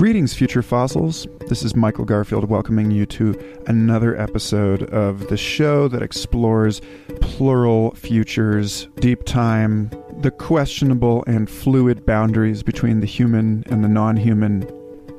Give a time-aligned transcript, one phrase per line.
[0.00, 1.26] Greetings, future fossils.
[1.48, 6.80] This is Michael Garfield welcoming you to another episode of the show that explores
[7.20, 9.90] plural futures, deep time,
[10.22, 14.66] the questionable and fluid boundaries between the human and the non human.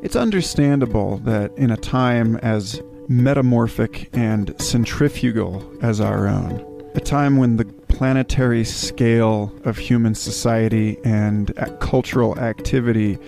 [0.01, 7.37] It's understandable that in a time as metamorphic and centrifugal as our own, a time
[7.37, 13.19] when the planetary scale of human society and cultural activity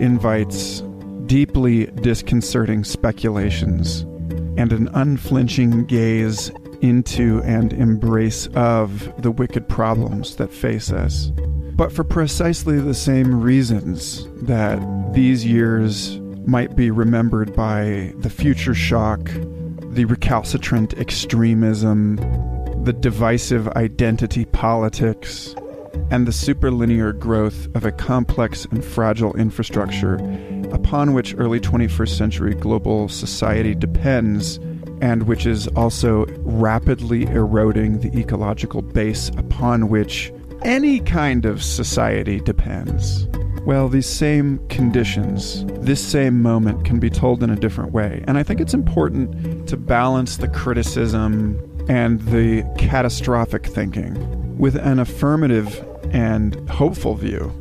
[0.00, 0.82] invites
[1.26, 4.00] deeply disconcerting speculations
[4.56, 6.50] and an unflinching gaze
[6.80, 11.30] into and embrace of the wicked problems that face us.
[11.76, 14.80] But for precisely the same reasons that
[15.12, 19.20] these years might be remembered by the future shock,
[19.92, 22.16] the recalcitrant extremism,
[22.84, 25.54] the divisive identity politics,
[26.10, 30.14] and the superlinear growth of a complex and fragile infrastructure
[30.72, 34.58] upon which early 21st century global society depends
[35.00, 42.40] and which is also rapidly eroding the ecological base upon which any kind of society
[42.40, 43.26] depends.
[43.64, 48.24] Well, these same conditions, this same moment can be told in a different way.
[48.26, 54.98] And I think it's important to balance the criticism and the catastrophic thinking with an
[54.98, 57.52] affirmative and hopeful view,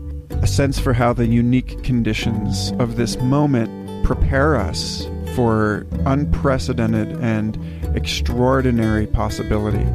[0.41, 7.57] a sense for how the unique conditions of this moment prepare us for unprecedented and
[7.95, 9.85] extraordinary possibility.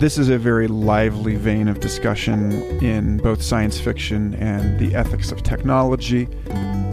[0.00, 5.30] This is a very lively vein of discussion in both science fiction and the ethics
[5.30, 6.24] of technology,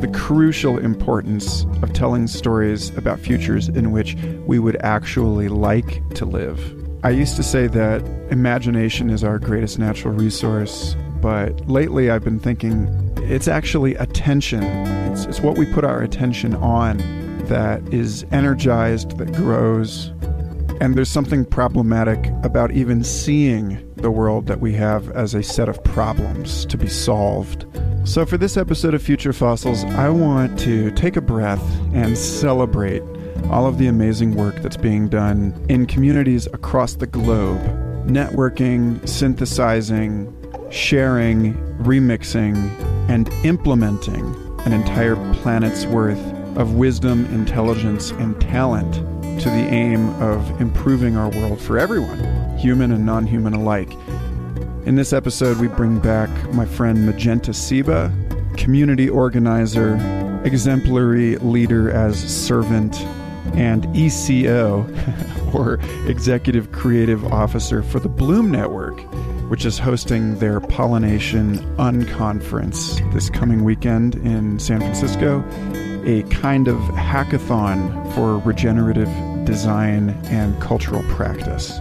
[0.01, 6.25] the crucial importance of telling stories about futures in which we would actually like to
[6.25, 6.76] live
[7.07, 12.37] I used to say that imagination is our greatest natural resource, but lately I've been
[12.37, 12.89] thinking
[13.23, 14.61] it's actually attention.
[14.61, 16.97] It's, it's what we put our attention on
[17.45, 20.11] that is energized, that grows.
[20.81, 25.69] And there's something problematic about even seeing the world that we have as a set
[25.69, 27.65] of problems to be solved.
[28.03, 31.63] So, for this episode of Future Fossils, I want to take a breath
[31.93, 33.01] and celebrate
[33.45, 37.59] all of the amazing work that's being done in communities across the globe
[38.07, 40.33] networking, synthesizing,
[40.71, 42.55] sharing, remixing,
[43.09, 44.25] and implementing
[44.65, 46.19] an entire planet's worth
[46.57, 48.93] of wisdom, intelligence, and talent
[49.41, 53.91] to the aim of improving our world for everyone, human and non human alike.
[54.85, 58.11] In this episode, we bring back my friend Magenta Ceiba,
[58.57, 59.95] community organizer,
[60.43, 62.95] exemplary leader as servant,
[63.55, 64.87] and ECO,
[65.53, 68.99] or Executive Creative Officer for the Bloom Network,
[69.49, 75.43] which is hosting their Pollination Unconference this coming weekend in San Francisco,
[76.05, 79.09] a kind of hackathon for regenerative
[79.45, 81.79] design and cultural practice.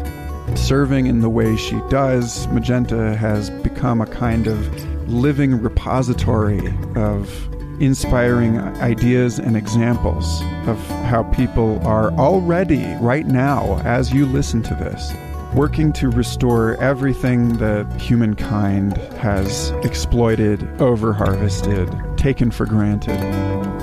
[0.54, 6.60] Serving in the way she does, Magenta has become a kind of living repository
[6.94, 14.62] of inspiring ideas and examples of how people are already, right now, as you listen
[14.62, 15.12] to this,
[15.54, 23.18] working to restore everything that humankind has exploited, over harvested, taken for granted.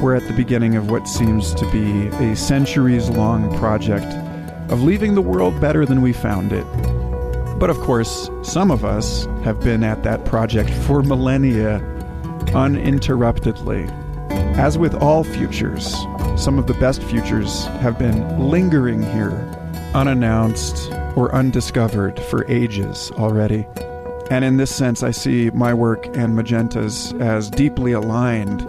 [0.02, 4.12] We're at the beginning of what seems to be a centuries long project
[4.72, 6.66] of leaving the world better than we found it.
[7.60, 11.80] But of course, some of us have been at that project for millennia
[12.50, 13.90] uninterruptedly.
[14.58, 15.94] As with all futures,
[16.38, 19.50] some of the best futures have been lingering here,
[19.94, 23.68] unannounced or undiscovered for ages already.
[24.30, 28.68] And in this sense, I see my work and Magenta's as deeply aligned,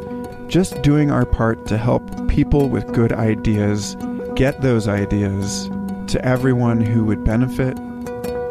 [0.48, 3.96] just doing our part to help people with good ideas
[4.34, 5.70] get those ideas
[6.08, 7.76] to everyone who would benefit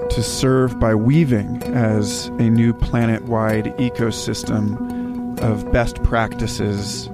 [0.09, 4.92] to serve by weaving as a new planet wide ecosystem
[5.43, 7.09] of best practices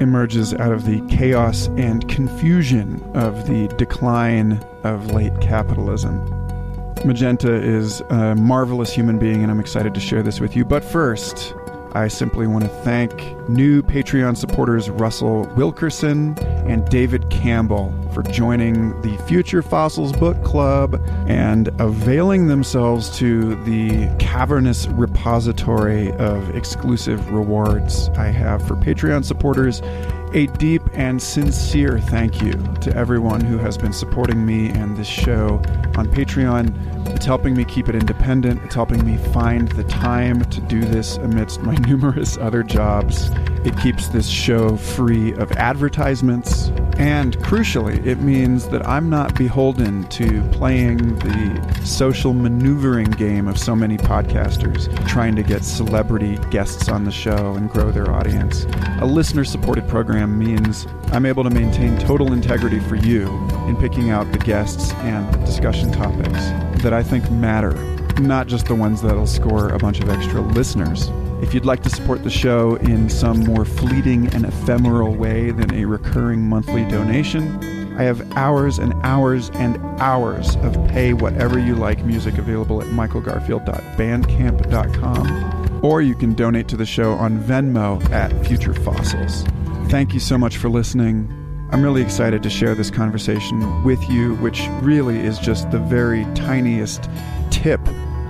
[0.00, 6.18] emerges out of the chaos and confusion of the decline of late capitalism.
[7.04, 10.64] Magenta is a marvelous human being, and I'm excited to share this with you.
[10.64, 11.54] But first,
[11.94, 13.12] I simply want to thank
[13.48, 21.02] new Patreon supporters Russell Wilkerson and David Campbell for joining the Future Fossils Book Club
[21.26, 29.80] and availing themselves to the cavernous repository of exclusive rewards I have for Patreon supporters.
[30.34, 35.06] A deep and sincere thank you to everyone who has been supporting me and this
[35.06, 35.56] show
[35.94, 37.12] on Patreon.
[37.14, 38.62] It's helping me keep it independent.
[38.64, 43.30] It's helping me find the time to do this amidst my numerous other jobs.
[43.64, 46.68] It keeps this show free of advertisements.
[46.96, 53.58] And crucially, it means that I'm not beholden to playing the social maneuvering game of
[53.58, 58.66] so many podcasters, trying to get celebrity guests on the show and grow their audience.
[59.00, 63.28] A listener supported program means I'm able to maintain total integrity for you
[63.68, 66.32] in picking out the guests and the discussion topics
[66.82, 67.72] that I think matter,
[68.20, 71.10] not just the ones that'll score a bunch of extra listeners.
[71.42, 75.74] If you'd like to support the show in some more fleeting and ephemeral way than
[75.74, 77.58] a recurring monthly donation,
[77.98, 82.86] I have hours and hours and hours of pay whatever you like music available at
[82.88, 89.44] michaelgarfield.bandcamp.com, or you can donate to the show on Venmo at Future Fossils.
[89.92, 91.28] Thank you so much for listening.
[91.70, 96.24] I'm really excited to share this conversation with you, which really is just the very
[96.34, 97.10] tiniest
[97.50, 97.78] tip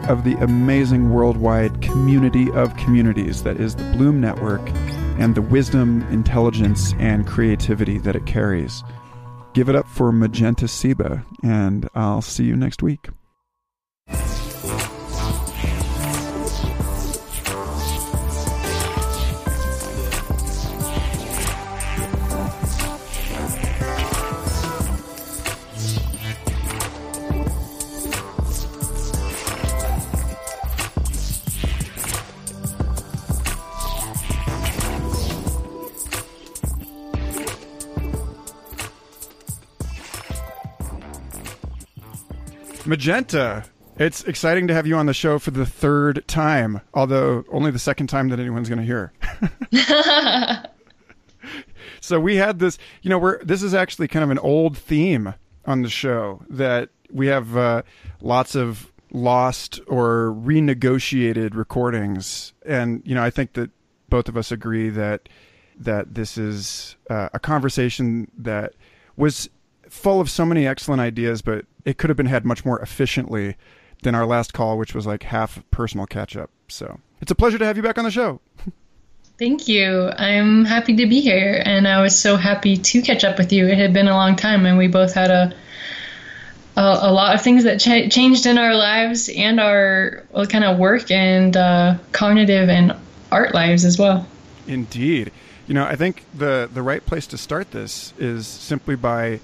[0.09, 4.61] of the amazing worldwide community of communities that is the Bloom Network
[5.21, 8.83] and the wisdom, intelligence, and creativity that it carries.
[9.53, 13.07] Give it up for Magenta Ceiba, and I'll see you next week.
[42.93, 43.65] Magenta.
[43.97, 47.79] It's exciting to have you on the show for the third time, although only the
[47.79, 49.15] second time that anyone's going to hear.
[52.03, 55.33] so we had this, you know, we're this is actually kind of an old theme
[55.65, 57.81] on the show that we have uh,
[58.21, 63.71] lots of lost or renegotiated recordings, and you know, I think that
[64.11, 65.31] both of us agree that
[65.79, 68.75] that this is uh, a conversation that
[69.17, 69.49] was
[69.89, 73.57] full of so many excellent ideas, but it could have been had much more efficiently
[74.03, 76.51] than our last call, which was like half personal catch up.
[76.69, 78.41] So it's a pleasure to have you back on the show.
[79.39, 80.11] Thank you.
[80.17, 83.67] I'm happy to be here, and I was so happy to catch up with you.
[83.67, 85.55] It had been a long time, and we both had a
[86.77, 90.65] a, a lot of things that ch- changed in our lives and our well, kind
[90.65, 92.95] of work and uh, cognitive and
[93.31, 94.27] art lives as well.
[94.67, 95.33] Indeed.
[95.67, 99.41] You know, I think the the right place to start this is simply by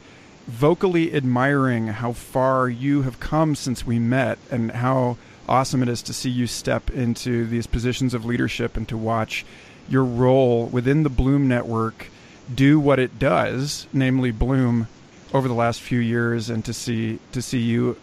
[0.49, 5.17] vocally admiring how far you have come since we met and how
[5.47, 9.45] awesome it is to see you step into these positions of leadership and to watch
[9.89, 12.09] your role within the Bloom network
[12.53, 14.89] do what it does, namely bloom
[15.35, 17.97] over the last few years and to see to see you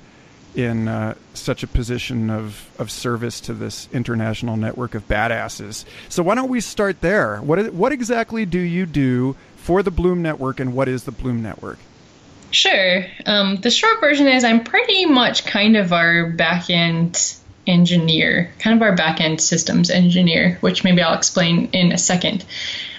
[0.54, 5.84] in uh, such a position of, of service to this international network of badasses.
[6.08, 7.38] So why don't we start there?
[7.38, 11.42] What what exactly do you do for the Bloom Network, and what is the Bloom
[11.42, 11.80] Network?
[12.56, 13.06] Sure.
[13.26, 17.38] Um, the short version is I'm pretty much kind of our backend
[17.68, 22.46] engineer, kind of our backend systems engineer, which maybe I'll explain in a second.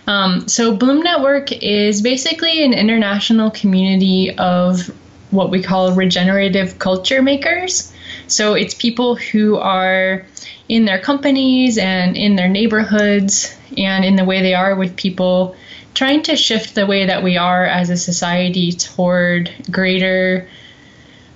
[0.07, 4.89] Um, so, Bloom Network is basically an international community of
[5.31, 7.91] what we call regenerative culture makers.
[8.27, 10.27] So, it's people who are
[10.69, 15.57] in their companies and in their neighborhoods and in the way they are with people
[15.97, 20.47] trying to shift the way that we are as a society toward greater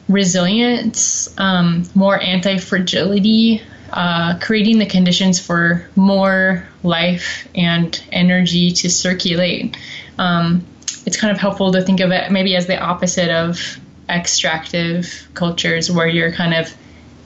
[0.06, 8.90] resilience, um, more anti fragility, uh, creating the conditions for more life and energy to
[8.90, 9.78] circulate.
[10.18, 10.66] Um,
[11.06, 13.78] it's kind of helpful to think of it maybe as the opposite of
[14.10, 16.70] extractive cultures where you're kind of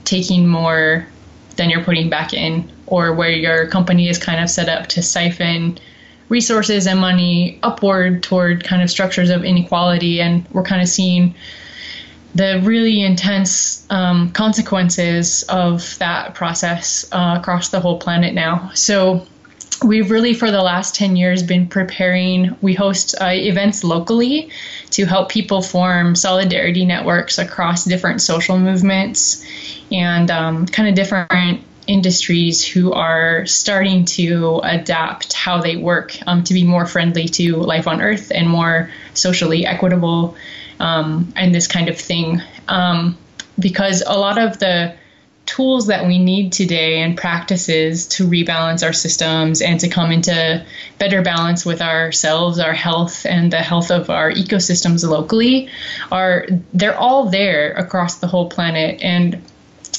[0.05, 1.05] taking more
[1.57, 5.03] than you're putting back in, or where your company is kind of set up to
[5.03, 5.81] siphon
[6.35, 10.21] resources and money upward toward kind of structures of inequality.
[10.21, 11.33] And we're kind of seeing
[12.35, 18.73] the really intense um, consequences of that process uh, across the whole planet now.
[18.75, 19.25] So
[19.85, 24.51] we've really for the last 10 years been preparing we host uh, events locally
[24.91, 29.45] to help people form solidarity networks across different social movements
[29.93, 36.45] and um, kind of different industries who are starting to adapt how they work um,
[36.45, 40.37] to be more friendly to life on Earth and more socially equitable
[40.81, 42.41] um, and this kind of thing.
[42.69, 43.19] Um,
[43.59, 44.95] because a lot of the
[45.47, 50.65] tools that we need today and practices to rebalance our systems and to come into
[50.99, 55.69] better balance with ourselves, our health, and the health of our ecosystems locally
[56.11, 59.41] are they're all there across the whole planet and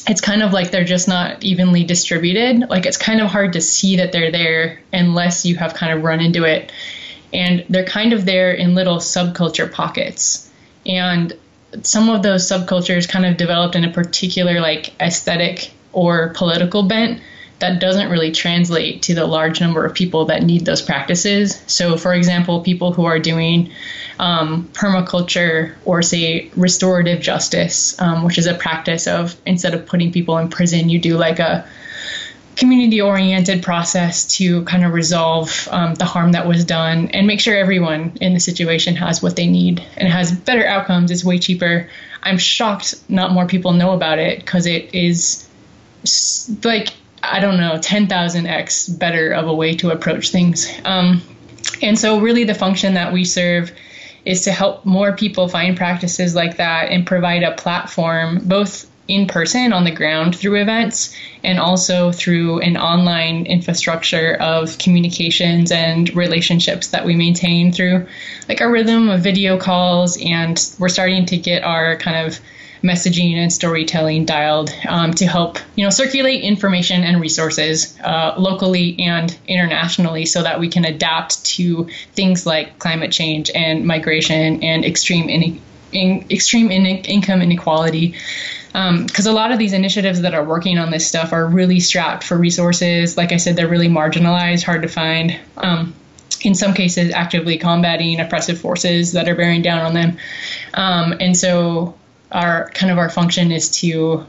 [0.07, 2.69] it's kind of like they're just not evenly distributed.
[2.69, 6.03] Like it's kind of hard to see that they're there unless you have kind of
[6.03, 6.71] run into it.
[7.33, 10.51] And they're kind of there in little subculture pockets.
[10.85, 11.33] And
[11.81, 17.21] some of those subcultures kind of developed in a particular like aesthetic or political bent
[17.59, 21.61] that doesn't really translate to the large number of people that need those practices.
[21.67, 23.71] So, for example, people who are doing
[24.19, 30.11] um, permaculture or, say, restorative justice, um, which is a practice of instead of putting
[30.11, 31.67] people in prison, you do like a
[32.57, 37.41] community oriented process to kind of resolve um, the harm that was done and make
[37.41, 41.11] sure everyone in the situation has what they need and has better outcomes.
[41.11, 41.89] It's way cheaper.
[42.23, 45.47] I'm shocked not more people know about it because it is
[46.63, 46.93] like,
[47.31, 50.71] I don't know, 10,000x better of a way to approach things.
[50.85, 51.21] Um,
[51.81, 53.71] and so, really, the function that we serve
[54.25, 59.27] is to help more people find practices like that and provide a platform, both in
[59.27, 66.15] person on the ground through events and also through an online infrastructure of communications and
[66.15, 68.07] relationships that we maintain through
[68.49, 72.39] like a rhythm of video calls and we're starting to get our kind of
[72.83, 78.99] messaging and storytelling dialed um, to help you know circulate information and resources uh, locally
[78.99, 84.85] and internationally so that we can adapt to things like climate change and migration and
[84.85, 88.15] extreme in, in extreme in, income inequality
[88.75, 91.79] because um, a lot of these initiatives that are working on this stuff are really
[91.79, 93.15] strapped for resources.
[93.15, 95.39] Like I said, they're really marginalized, hard to find.
[95.55, 95.95] Um,
[96.41, 100.17] in some cases, actively combating oppressive forces that are bearing down on them.
[100.73, 101.95] Um, and so,
[102.35, 104.25] our kind of our function is to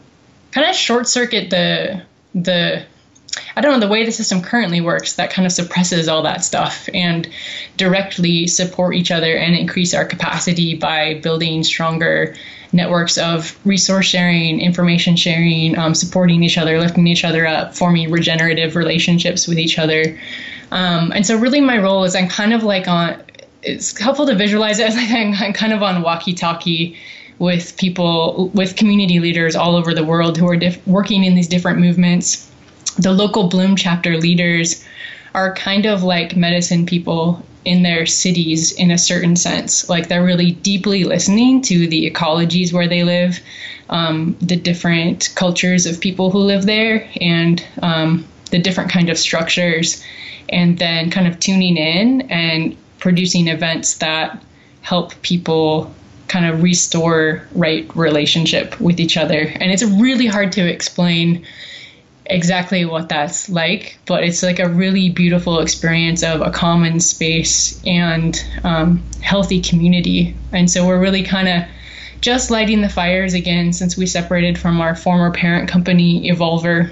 [0.52, 2.02] kind of short circuit the
[2.34, 2.82] the
[3.56, 6.44] I don't know the way the system currently works that kind of suppresses all that
[6.44, 7.28] stuff and
[7.76, 12.34] directly support each other and increase our capacity by building stronger
[12.72, 18.10] networks of resource sharing, information sharing, um, supporting each other, lifting each other up, forming
[18.10, 20.18] regenerative relationships with each other.
[20.70, 23.22] Um, and so, really, my role is I'm kind of like on.
[23.62, 26.96] It's helpful to visualize it as like I'm kind of on walkie-talkie
[27.38, 31.78] with people, with community leaders all over the world who are working in these different
[31.78, 32.50] movements.
[32.98, 34.84] The local Bloom chapter leaders
[35.34, 39.88] are kind of like medicine people in their cities in a certain sense.
[39.88, 43.40] Like they're really deeply listening to the ecologies where they live,
[43.90, 49.18] um, the different cultures of people who live there, and um, the different kind of
[49.18, 50.02] structures,
[50.48, 54.42] and then kind of tuning in and producing events that
[54.80, 55.92] help people
[56.28, 59.40] kind of restore right relationship with each other.
[59.40, 61.46] And it's really hard to explain
[62.28, 67.80] exactly what that's like, but it's like a really beautiful experience of a common space
[67.86, 70.34] and um, healthy community.
[70.52, 71.68] And so we're really kind of
[72.20, 76.90] just lighting the fires again since we separated from our former parent company, Evolver.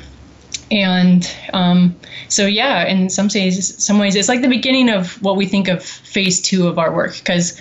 [0.70, 1.96] And um,
[2.28, 5.68] so, yeah, in some ways, some ways, it's like the beginning of what we think
[5.68, 7.60] of phase two of our work because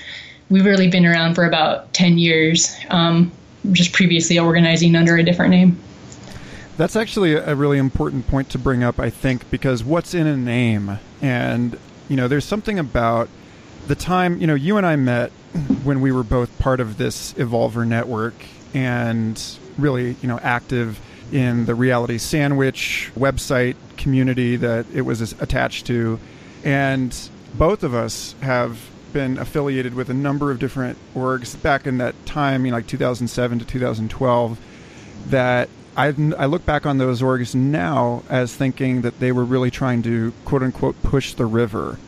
[0.54, 3.32] we've really been around for about 10 years, um,
[3.72, 5.80] just previously organizing under a different name.
[6.78, 10.38] That's actually a really important point to bring up, I think, because what's in a
[10.38, 11.00] name?
[11.24, 11.76] And,
[12.08, 13.30] you know, there's something about
[13.88, 15.32] the time, you know, you and I met
[15.84, 18.36] when we were both part of this Evolver network
[18.76, 19.44] and
[19.80, 21.00] really, you know, active
[21.32, 26.20] in the Reality Sandwich website community that it was attached to.
[26.64, 27.16] And
[27.56, 28.78] both of us have
[29.14, 32.88] been affiliated with a number of different orgs back in that time, you know, like
[32.88, 34.60] 2007 to 2012,
[35.28, 39.70] that I, I look back on those orgs now as thinking that they were really
[39.70, 42.00] trying to quote unquote push the river,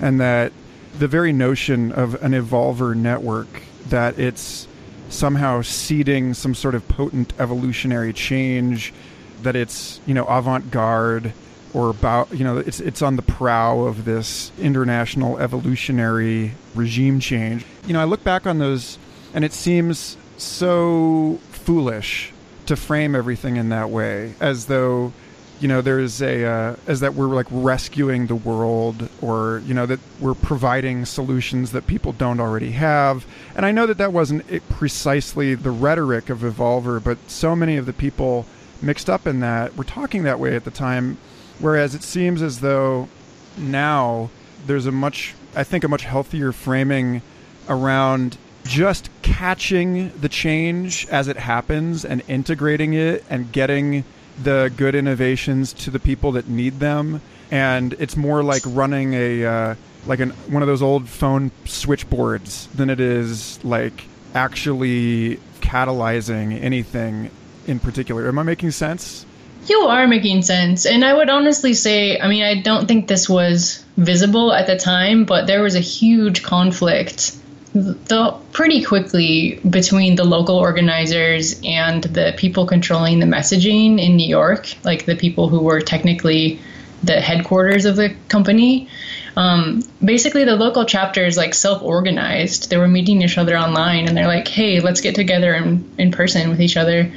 [0.00, 0.52] and that
[0.98, 3.48] the very notion of an evolver network
[3.88, 4.68] that it's
[5.08, 8.94] somehow seeding some sort of potent evolutionary change,
[9.42, 11.32] that it's you know avant garde
[11.74, 17.64] or about you know it's it's on the prow of this international evolutionary regime change.
[17.86, 18.98] You know, I look back on those
[19.34, 22.32] and it seems so foolish
[22.66, 25.12] to frame everything in that way, as though
[25.60, 29.86] you know there's a uh, as that we're like rescuing the world or you know
[29.86, 34.44] that we're providing solutions that people don't already have and i know that that wasn't
[34.68, 38.44] precisely the rhetoric of evolver but so many of the people
[38.82, 41.18] mixed up in that were talking that way at the time.
[41.58, 43.08] Whereas it seems as though
[43.56, 44.30] now
[44.66, 47.22] there's a much, I think, a much healthier framing
[47.68, 54.04] around just catching the change as it happens and integrating it and getting
[54.42, 57.20] the good innovations to the people that need them.
[57.50, 59.74] And it's more like running a uh,
[60.06, 67.30] like an one of those old phone switchboards than it is like actually catalyzing anything
[67.66, 68.26] in particular.
[68.28, 69.25] Am I making sense?
[69.68, 70.86] You are making sense.
[70.86, 74.76] And I would honestly say, I mean, I don't think this was visible at the
[74.76, 77.36] time, but there was a huge conflict
[77.76, 84.26] the, pretty quickly between the local organizers and the people controlling the messaging in New
[84.26, 86.58] York, like the people who were technically
[87.02, 88.88] the headquarters of the company.
[89.36, 92.70] Um, basically, the local chapters like self-organized.
[92.70, 96.10] They were meeting each other online, and they're like, "Hey, let's get together in, in
[96.10, 97.12] person with each other."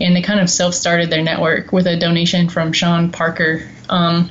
[0.00, 3.68] And they kind of self-started their network with a donation from Sean Parker.
[3.88, 4.30] Um,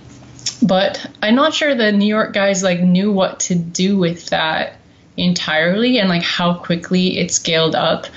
[0.64, 4.78] but I'm not sure the New York guys like knew what to do with that
[5.16, 8.08] entirely and like how quickly it scaled up.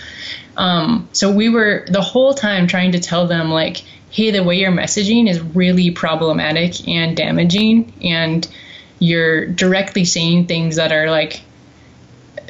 [0.57, 4.59] Um, so we were the whole time trying to tell them like, hey, the way
[4.59, 8.47] you're messaging is really problematic and damaging, and
[8.99, 11.41] you're directly saying things that are like,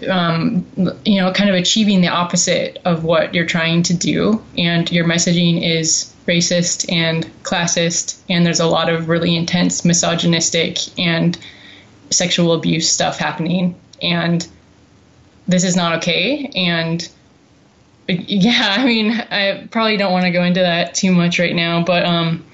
[0.08, 0.66] um,
[1.04, 5.04] you know, kind of achieving the opposite of what you're trying to do, and your
[5.04, 11.38] messaging is racist and classist, and there's a lot of really intense misogynistic and
[12.10, 14.46] sexual abuse stuff happening and
[15.46, 16.50] this is not okay.
[16.54, 17.08] And
[18.08, 21.84] yeah, I mean, I probably don't want to go into that too much right now,
[21.84, 22.44] but um,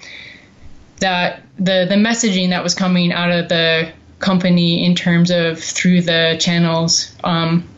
[1.01, 6.03] that the the messaging that was coming out of the company in terms of through
[6.03, 7.69] the channels um,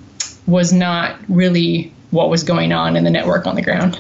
[0.47, 3.99] was not really what was going on in the network on the ground.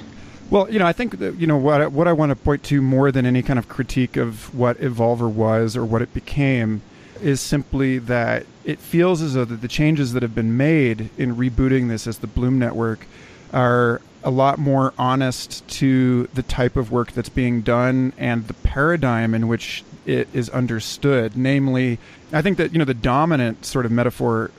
[0.50, 2.82] Well, you know, I think that, you know what what I want to point to
[2.82, 6.82] more than any kind of critique of what Evolver was or what it became
[7.22, 11.36] is simply that it feels as though that the changes that have been made in
[11.36, 13.06] rebooting this as the Bloom Network
[13.52, 18.54] are a lot more honest to the type of work that's being done and the
[18.54, 21.36] paradigm in which it is understood.
[21.36, 21.98] Namely,
[22.32, 24.50] I think that you know the dominant sort of metaphor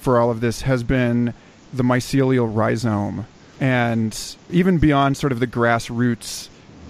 [0.00, 1.34] for all of this has been
[1.72, 3.26] the mycelial rhizome,
[3.60, 6.48] and even beyond sort of the grassroots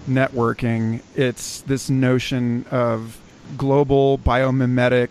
[0.08, 3.18] networking, it's this notion of
[3.56, 5.08] global, biomimetic,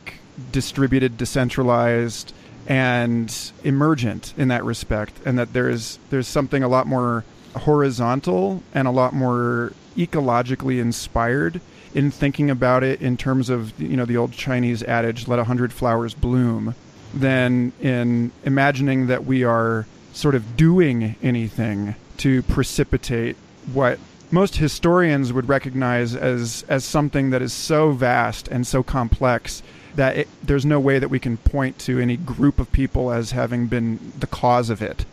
[0.52, 2.34] distributed, decentralized,
[2.68, 7.24] and emergent in that respect, and that there's there's something a lot more
[7.56, 11.62] horizontal and a lot more ecologically inspired
[11.96, 15.46] in thinking about it in terms of you know the old Chinese adage "let a
[15.46, 16.76] hundred flowers bloom,"
[17.14, 23.36] than in imagining that we are sort of doing anything to precipitate
[23.74, 23.98] what
[24.30, 29.64] most historians would recognize as as something that is so vast and so complex
[29.96, 33.32] that it, there's no way that we can point to any group of people as
[33.32, 35.06] having been the cause of it.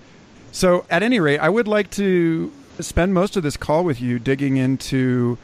[0.50, 4.18] So, at any rate, I would like to spend most of this call with you
[4.18, 5.38] digging into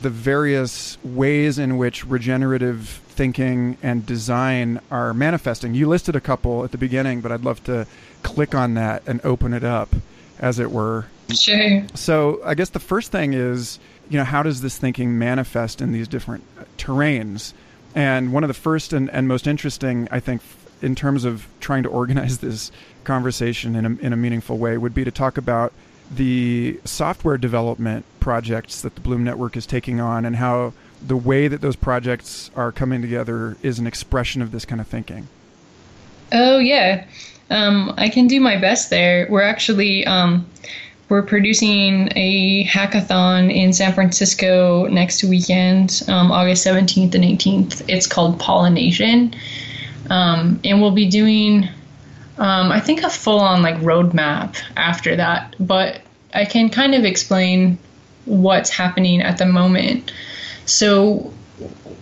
[0.00, 5.74] the various ways in which regenerative thinking and design are manifesting.
[5.74, 7.86] You listed a couple at the beginning, but I'd love to
[8.22, 9.88] click on that and open it up,
[10.38, 11.06] as it were.
[11.34, 11.84] Sure.
[11.94, 15.92] So, I guess the first thing is, you know, how does this thinking manifest in
[15.92, 17.52] these different uh, terrains?
[17.94, 20.40] And one of the first and, and most interesting, I think,
[20.80, 22.70] in terms of trying to organize this
[23.04, 25.72] conversation in a, in a meaningful way, would be to talk about
[26.10, 30.72] the software development projects that the Bloom Network is taking on and how
[31.06, 34.86] the way that those projects are coming together is an expression of this kind of
[34.86, 35.28] thinking.
[36.32, 37.06] Oh, yeah.
[37.50, 39.26] Um, I can do my best there.
[39.30, 40.06] We're actually.
[40.06, 40.46] Um,
[41.08, 47.82] we're producing a hackathon in San Francisco next weekend, um, August 17th and 18th.
[47.88, 49.34] It's called Pollination.
[50.10, 51.68] Um, and we'll be doing,
[52.38, 55.54] um, I think, a full on like roadmap after that.
[55.60, 56.00] But
[56.34, 57.78] I can kind of explain
[58.24, 60.12] what's happening at the moment.
[60.66, 61.32] So,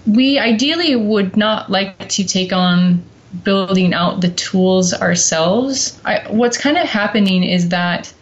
[0.07, 3.03] we ideally would not like to take on
[3.45, 6.01] building out the tools ourselves.
[6.05, 8.13] I, what's kind of happening is that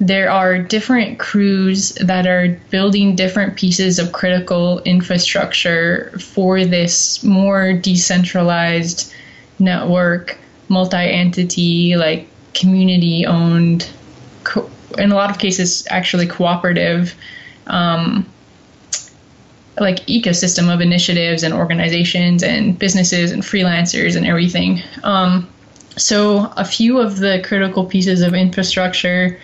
[0.00, 7.72] there are different crews that are building different pieces of critical infrastructure for this more
[7.72, 9.12] decentralized
[9.58, 13.88] network, multi entity, like community owned,
[14.44, 17.14] co- in a lot of cases, actually cooperative.
[17.66, 18.26] Um,
[19.80, 24.82] like ecosystem of initiatives and organizations and businesses and freelancers and everything.
[25.04, 25.48] Um,
[25.96, 29.38] so a few of the critical pieces of infrastructure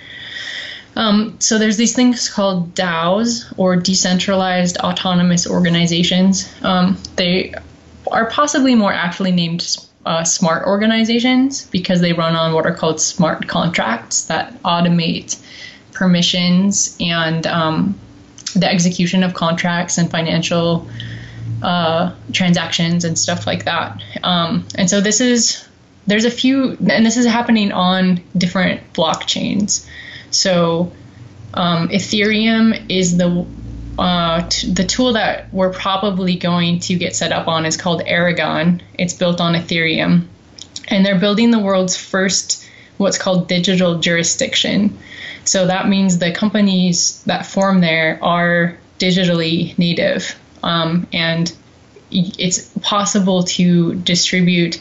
[0.97, 6.53] Um, so there's these things called DAOs or decentralized autonomous organizations.
[6.63, 7.55] Um, they
[8.11, 13.01] are possibly more aptly named uh, smart organizations because they run on what are called
[13.01, 15.41] smart contracts that automate
[15.93, 17.99] permissions and um,
[18.55, 20.89] the execution of contracts and financial
[21.63, 24.03] uh, transactions and stuff like that.
[24.23, 25.67] Um, and so this is
[26.07, 29.89] there's a few, and this is happening on different blockchains.
[30.31, 30.93] So
[31.55, 33.47] um, Ethereum is the
[33.99, 38.03] uh, t- the tool that we're probably going to get set up on is called
[38.07, 38.83] Aragon.
[38.99, 40.27] It's built on Ethereum,
[40.89, 42.65] and they're building the world's first
[42.97, 44.99] what's called digital jurisdiction.
[45.45, 51.53] So that means the companies that form there are digitally native, um, and
[52.11, 54.81] it's possible to distribute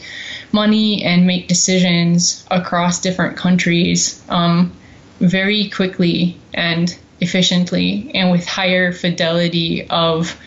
[0.52, 4.72] money and make decisions across different countries um,
[5.18, 10.38] very quickly and efficiently and with higher fidelity of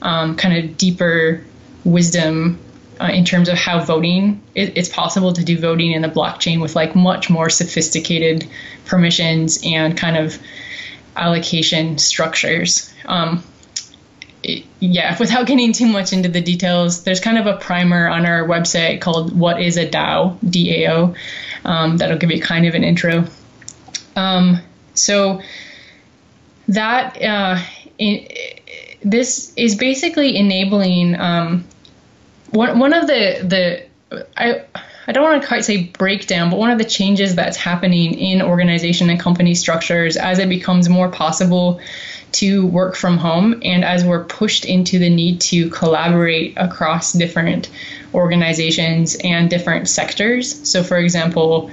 [0.00, 1.44] um, kind of deeper
[1.84, 2.58] wisdom
[3.00, 6.60] uh, in terms of how voting it, it's possible to do voting in the blockchain
[6.60, 8.48] with like much more sophisticated
[8.84, 10.38] permissions and kind of
[11.16, 12.92] allocation structures.
[13.06, 13.42] Um,
[14.44, 18.26] it, yeah without getting too much into the details there's kind of a primer on
[18.26, 21.14] our website called what is a dao dao
[21.64, 23.24] um, that'll give you kind of an intro.
[24.16, 24.60] Um,
[24.94, 25.40] so
[26.68, 27.62] that uh,
[27.98, 28.26] in,
[29.02, 31.64] this is basically enabling um,
[32.50, 34.64] one one of the the I
[35.06, 38.40] I don't want to quite say breakdown, but one of the changes that's happening in
[38.40, 41.80] organization and company structures as it becomes more possible
[42.32, 47.68] to work from home and as we're pushed into the need to collaborate across different
[48.14, 50.70] organizations and different sectors.
[50.70, 51.70] So, for example,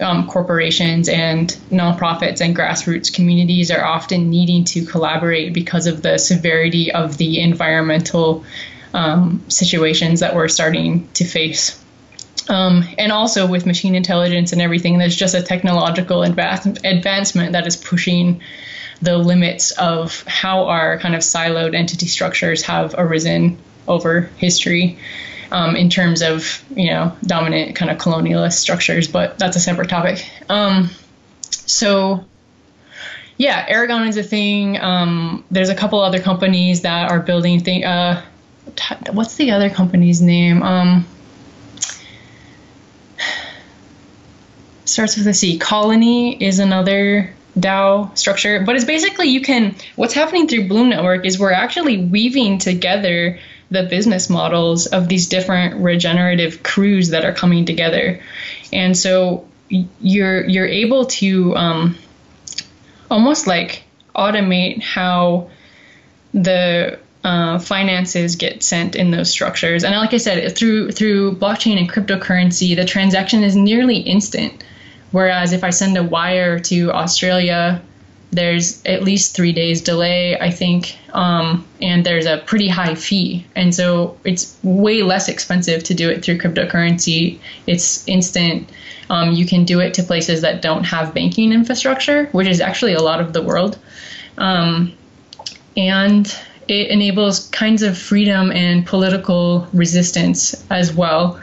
[0.00, 6.18] um, corporations and nonprofits and grassroots communities are often needing to collaborate because of the
[6.18, 8.44] severity of the environmental
[8.92, 11.80] um, situations that we're starting to face.
[12.48, 17.66] Um, and also with machine intelligence and everything, there's just a technological advance- advancement that
[17.66, 18.42] is pushing
[19.00, 24.98] the limits of how our kind of siloed entity structures have arisen over history
[25.54, 29.88] um, in terms of you know dominant kind of colonialist structures, but that's a separate
[29.88, 30.28] topic.
[30.48, 30.90] Um,
[31.50, 32.24] so
[33.36, 34.80] yeah, Aragon is a thing.
[34.80, 37.84] Um, there's a couple other companies that are building thing.
[37.84, 38.24] Uh,
[38.74, 40.60] t- what's the other company's name?
[40.62, 41.06] Um,
[44.84, 45.58] starts with a C.
[45.58, 49.76] Colony is another DAO structure, but it's basically you can.
[49.94, 53.38] What's happening through Bloom Network is we're actually weaving together
[53.74, 58.20] the business models of these different regenerative crews that are coming together,
[58.72, 61.98] and so you're you're able to um,
[63.10, 63.84] almost like
[64.14, 65.50] automate how
[66.32, 69.84] the uh, finances get sent in those structures.
[69.84, 74.64] And like I said, through through blockchain and cryptocurrency, the transaction is nearly instant.
[75.10, 77.80] Whereas if I send a wire to Australia,
[78.34, 83.46] there's at least three days delay, I think, um, and there's a pretty high fee.
[83.54, 87.38] And so it's way less expensive to do it through cryptocurrency.
[87.66, 88.70] It's instant.
[89.10, 92.94] Um, you can do it to places that don't have banking infrastructure, which is actually
[92.94, 93.78] a lot of the world.
[94.38, 94.92] Um,
[95.76, 96.26] and
[96.66, 101.40] it enables kinds of freedom and political resistance as well.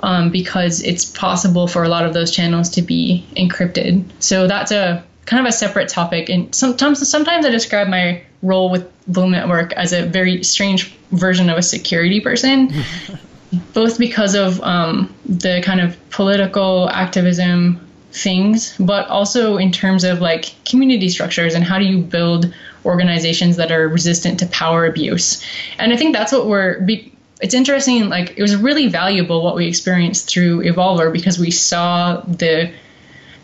[0.00, 4.04] Um, because it's possible for a lot of those channels to be encrypted.
[4.20, 6.30] So that's a kind of a separate topic.
[6.30, 11.50] And sometimes sometimes I describe my role with Bloom Network as a very strange version
[11.50, 12.72] of a security person,
[13.74, 20.20] both because of um, the kind of political activism things, but also in terms of
[20.20, 22.52] like community structures and how do you build
[22.86, 25.44] organizations that are resistant to power abuse.
[25.78, 26.80] And I think that's what we're.
[26.80, 28.08] Be- it's interesting.
[28.08, 32.72] Like it was really valuable what we experienced through Evolver because we saw the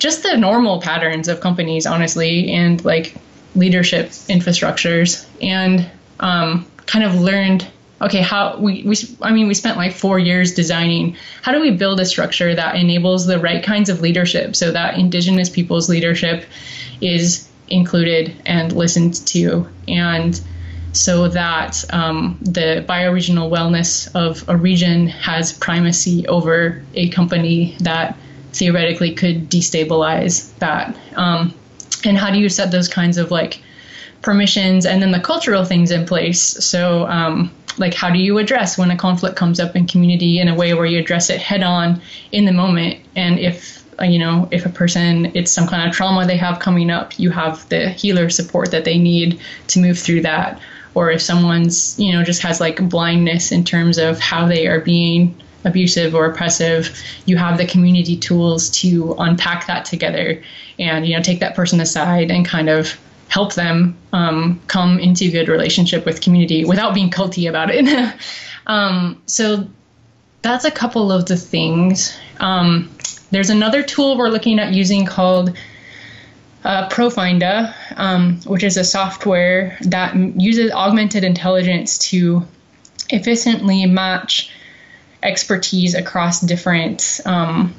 [0.05, 3.15] just the normal patterns of companies, honestly, and like
[3.55, 5.91] leadership infrastructures, and
[6.21, 7.67] um, kind of learned
[8.03, 11.17] okay how we, we i mean we spent like four years designing.
[11.41, 14.99] How do we build a structure that enables the right kinds of leadership so that
[14.99, 16.45] indigenous people's leadership
[17.01, 20.39] is included and listened to and
[20.93, 28.19] so that um, the bioregional wellness of a region has primacy over a company that
[28.55, 30.97] theoretically could destabilize that.
[31.17, 31.55] Um,
[32.05, 33.63] and how do you set those kinds of like
[34.23, 36.41] permissions and then the cultural things in place?
[36.41, 40.47] So, um, like, how do you address when a conflict comes up in community in
[40.47, 43.01] a way where you address it head on in the moment?
[43.17, 46.59] And if uh, you know, if a person, it's some kind of trauma they have
[46.59, 50.61] coming up, you have the healer support that they need to move through that.
[50.95, 54.81] Or if someone's, you know, just has like blindness in terms of how they are
[54.81, 56.97] being abusive or oppressive,
[57.27, 60.43] you have the community tools to unpack that together
[60.79, 62.99] and, you know, take that person aside and kind of
[63.29, 68.15] help them um, come into good relationship with community without being culty about it.
[68.67, 69.67] um, so
[70.43, 72.17] that's a couple of the things.
[72.41, 72.91] Um,
[73.31, 75.57] there's another tool we're looking at using called
[76.65, 82.47] uh, Profinder, um, which is a software that uses augmented intelligence to
[83.11, 84.51] efficiently match
[85.25, 87.75] expertise across different um,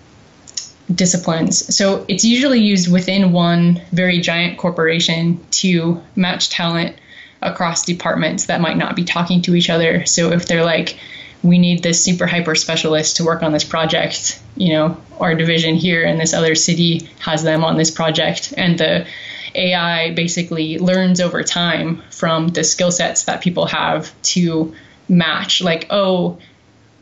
[0.93, 1.75] disciplines.
[1.75, 6.97] So it's usually used within one very giant corporation to match talent
[7.41, 10.05] across departments that might not be talking to each other.
[10.05, 10.97] So if they're like,
[11.43, 15.75] we need this super hyper specialist to work on this project, you know, our division
[15.75, 19.05] here in this other city has them on this project, and the
[19.53, 24.75] AI basically learns over time from the skill sets that people have to
[25.07, 25.61] match.
[25.61, 26.39] Like, oh,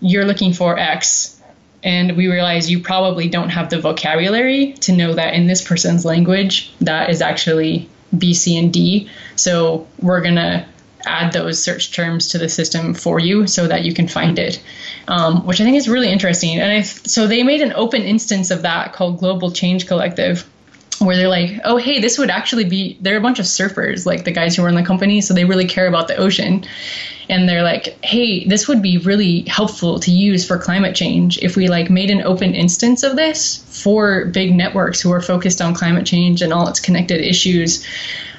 [0.04, 1.42] you're looking for X,
[1.82, 6.06] and we realize you probably don't have the vocabulary to know that in this person's
[6.06, 9.10] language, that is actually B, C, and D.
[9.36, 10.66] So we're going to
[11.06, 14.62] add those search terms to the system for you so that you can find it,
[15.08, 16.60] um, which I think is really interesting.
[16.60, 20.50] And I, so they made an open instance of that called Global Change Collective.
[20.99, 24.23] Where they're like, oh, hey, this would actually be, they're a bunch of surfers, like
[24.23, 26.65] the guys who run the company, so they really care about the ocean
[27.29, 31.56] and they're like hey this would be really helpful to use for climate change if
[31.56, 35.73] we like made an open instance of this for big networks who are focused on
[35.73, 37.86] climate change and all its connected issues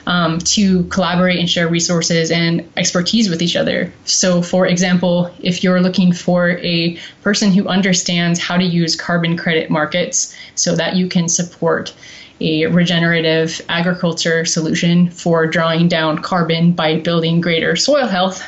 [0.06, 3.90] um, to collaborate and share resources and expertise with each other.
[4.04, 9.38] So, for example, if you're looking for a person who understands how to use carbon
[9.38, 11.94] credit markets so that you can support
[12.40, 18.42] a regenerative agriculture solution for drawing down carbon by building greater soil health,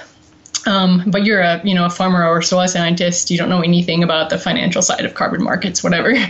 [0.66, 3.30] um, but you're a you know a farmer or soil scientist.
[3.30, 6.14] You don't know anything about the financial side of carbon markets, whatever.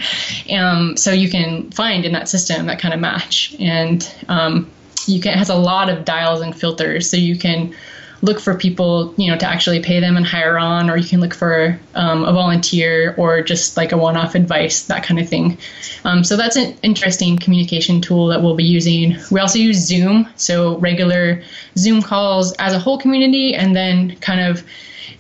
[0.56, 4.70] Um, so you can find in that system that kind of match, and um,
[5.06, 7.74] you can has a lot of dials and filters, so you can
[8.22, 11.20] look for people, you know, to actually pay them and hire on, or you can
[11.20, 15.58] look for um, a volunteer or just like a one-off advice, that kind of thing.
[16.04, 19.16] Um, so that's an interesting communication tool that we'll be using.
[19.30, 21.42] We also use Zoom, so regular
[21.76, 24.64] Zoom calls as a whole community, and then kind of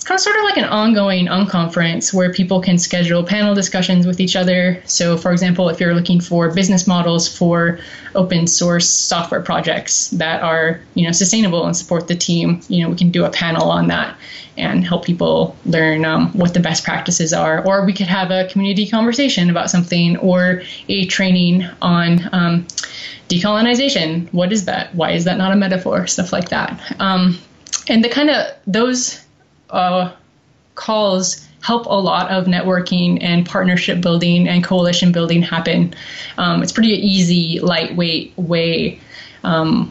[0.06, 4.20] kind of sort of like an ongoing unconference where people can schedule panel discussions with
[4.20, 4.80] each other.
[4.84, 7.80] So, for example, if you're looking for business models for
[8.14, 12.90] open source software projects that are, you know, sustainable and support the team, you know,
[12.90, 14.16] we can do a panel on that
[14.56, 17.66] and help people learn um, what the best practices are.
[17.66, 22.66] Or we could have a community conversation about something or a training on um,
[23.28, 24.32] decolonization.
[24.32, 24.94] What is that?
[24.94, 26.06] Why is that not a metaphor?
[26.06, 26.94] Stuff like that.
[27.00, 27.38] Um,
[27.88, 29.25] and the kind of those
[29.70, 30.12] uh,
[30.74, 35.94] calls help a lot of networking and partnership building and coalition building happen.
[36.38, 39.00] Um, it's pretty easy, lightweight way
[39.42, 39.90] um,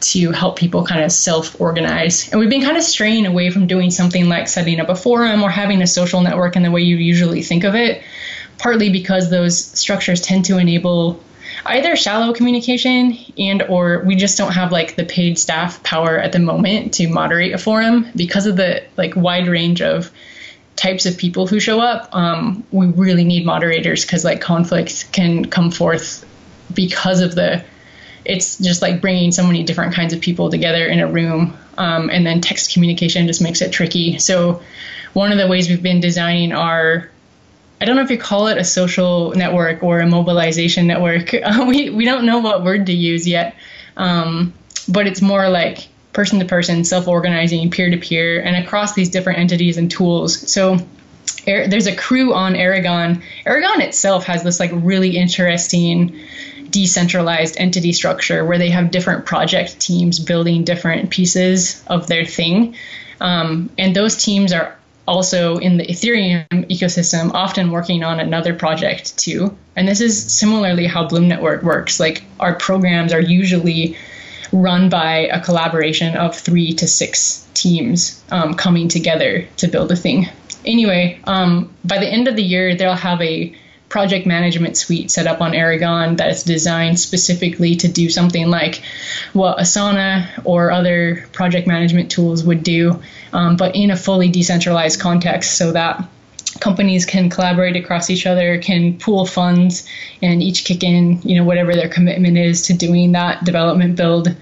[0.00, 2.28] to help people kind of self organize.
[2.30, 5.42] And we've been kind of straying away from doing something like setting up a forum
[5.42, 8.02] or having a social network in the way you usually think of it,
[8.58, 11.22] partly because those structures tend to enable
[11.66, 16.32] either shallow communication and or we just don't have like the paid staff power at
[16.32, 18.06] the moment to moderate a forum.
[18.16, 20.10] Because of the like wide range of
[20.76, 25.44] types of people who show up um, we really need moderators because like conflicts can
[25.44, 26.26] come forth
[26.72, 27.62] because of the
[28.24, 32.10] it's just like bringing so many different kinds of people together in a room um,
[32.10, 34.18] and then text communication just makes it tricky.
[34.18, 34.62] So
[35.12, 37.10] one of the ways we've been designing our
[37.82, 41.34] I don't know if you call it a social network or a mobilization network.
[41.42, 43.56] Uh, we we don't know what word to use yet,
[43.96, 44.54] um,
[44.88, 49.10] but it's more like person to person, self organizing, peer to peer, and across these
[49.10, 50.52] different entities and tools.
[50.52, 50.74] So
[51.48, 53.22] er, there's a crew on Aragon.
[53.44, 56.20] Aragon itself has this like really interesting
[56.70, 62.76] decentralized entity structure where they have different project teams building different pieces of their thing.
[63.20, 69.16] Um, and those teams are also in the Ethereum ecosystem, often working on another project
[69.18, 69.56] too.
[69.76, 71.98] And this is similarly how Bloom Network works.
[71.98, 73.96] Like our programs are usually
[74.52, 79.96] run by a collaboration of three to six teams um, coming together to build a
[79.96, 80.28] thing.
[80.64, 83.54] Anyway, um, by the end of the year, they'll have a
[83.88, 88.82] project management suite set up on Aragon that is designed specifically to do something like
[89.34, 95.00] what Asana or other project management tools would do, um, but in a fully decentralized
[95.00, 96.08] context so that
[96.60, 99.88] companies can collaborate across each other, can pool funds,
[100.20, 104.34] and each kick in, you know, whatever their commitment is to doing that development build,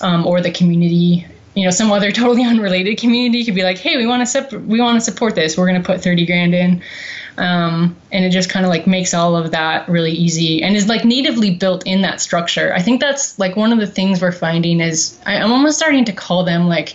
[0.00, 1.26] um, or the community.
[1.54, 4.52] You know, some other totally unrelated community could be like, "Hey, we want to sep-
[4.52, 5.56] we want to support this.
[5.56, 6.82] We're going to put thirty grand in,"
[7.38, 10.88] um, and it just kind of like makes all of that really easy and is
[10.88, 12.72] like natively built in that structure.
[12.74, 16.04] I think that's like one of the things we're finding is I, I'm almost starting
[16.06, 16.94] to call them like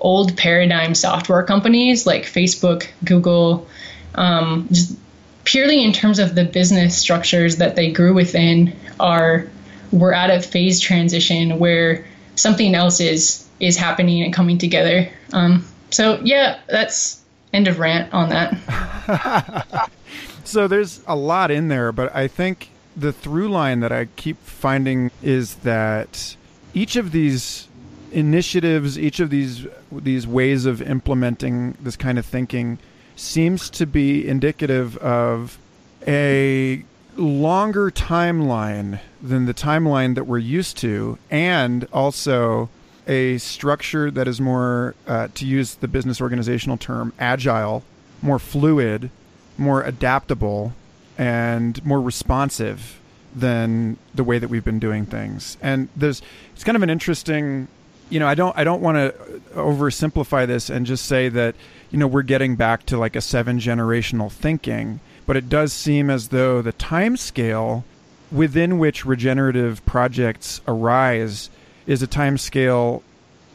[0.00, 3.66] old paradigm software companies like Facebook, Google,
[4.14, 4.96] um, just
[5.44, 9.48] purely in terms of the business structures that they grew within are
[9.90, 15.08] we're at a phase transition where something else is is happening and coming together.
[15.32, 19.90] Um, so yeah, that's end of rant on that.
[20.44, 24.36] so there's a lot in there, but I think the through line that I keep
[24.44, 26.36] finding is that
[26.74, 27.67] each of these
[28.12, 32.78] initiatives, each of these these ways of implementing this kind of thinking
[33.16, 35.58] seems to be indicative of
[36.06, 36.84] a
[37.16, 42.68] longer timeline than the timeline that we're used to, and also
[43.06, 47.82] a structure that is more, uh, to use the business organizational term, agile,
[48.22, 49.10] more fluid,
[49.56, 50.72] more adaptable,
[51.16, 53.00] and more responsive
[53.34, 55.56] than the way that we've been doing things.
[55.60, 56.22] And there's
[56.54, 57.68] it's kind of an interesting
[58.10, 61.54] you know, I don't I don't want to oversimplify this and just say that
[61.90, 66.10] you know we're getting back to like a seven generational thinking, but it does seem
[66.10, 67.84] as though the time scale
[68.30, 71.50] within which regenerative projects arise
[71.86, 73.02] is a time scale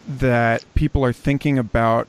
[0.07, 2.07] that people are thinking about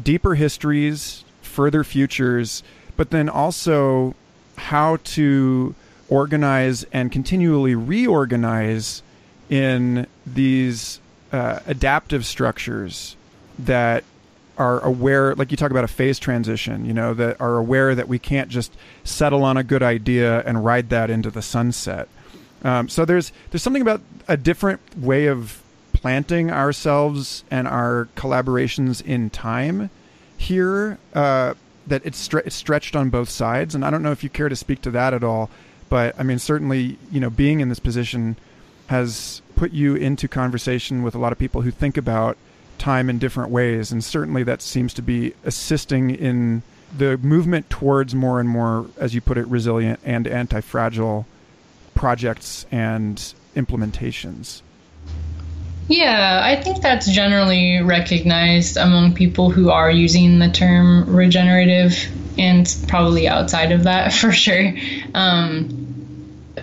[0.00, 2.62] deeper histories, further futures,
[2.96, 4.14] but then also
[4.56, 5.74] how to
[6.08, 9.02] organize and continually reorganize
[9.48, 11.00] in these
[11.32, 13.16] uh, adaptive structures
[13.58, 14.04] that
[14.58, 18.08] are aware, like you talk about a phase transition, you know, that are aware that
[18.08, 22.08] we can't just settle on a good idea and ride that into the sunset.
[22.62, 25.62] Um, so there's there's something about a different way of
[25.92, 29.90] planting ourselves and our collaborations in time
[30.36, 31.54] here uh,
[31.86, 33.74] that it's, stre- it's stretched on both sides.
[33.74, 35.50] And I don't know if you care to speak to that at all,
[35.88, 38.36] but I mean certainly you know being in this position
[38.88, 42.38] has put you into conversation with a lot of people who think about
[42.78, 46.62] time in different ways, and certainly that seems to be assisting in
[46.96, 51.26] the movement towards more and more, as you put it, resilient and anti-fragile
[51.94, 54.62] projects and implementations.
[55.88, 61.92] Yeah, I think that's generally recognized among people who are using the term regenerative
[62.38, 64.72] and probably outside of that for sure.
[65.12, 65.89] Um,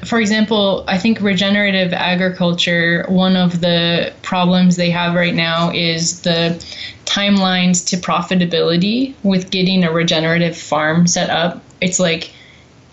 [0.06, 6.22] for example, I think regenerative agriculture, one of the problems they have right now is
[6.22, 6.64] the
[7.06, 11.62] timelines to profitability with getting a regenerative farm set up.
[11.82, 12.32] It's like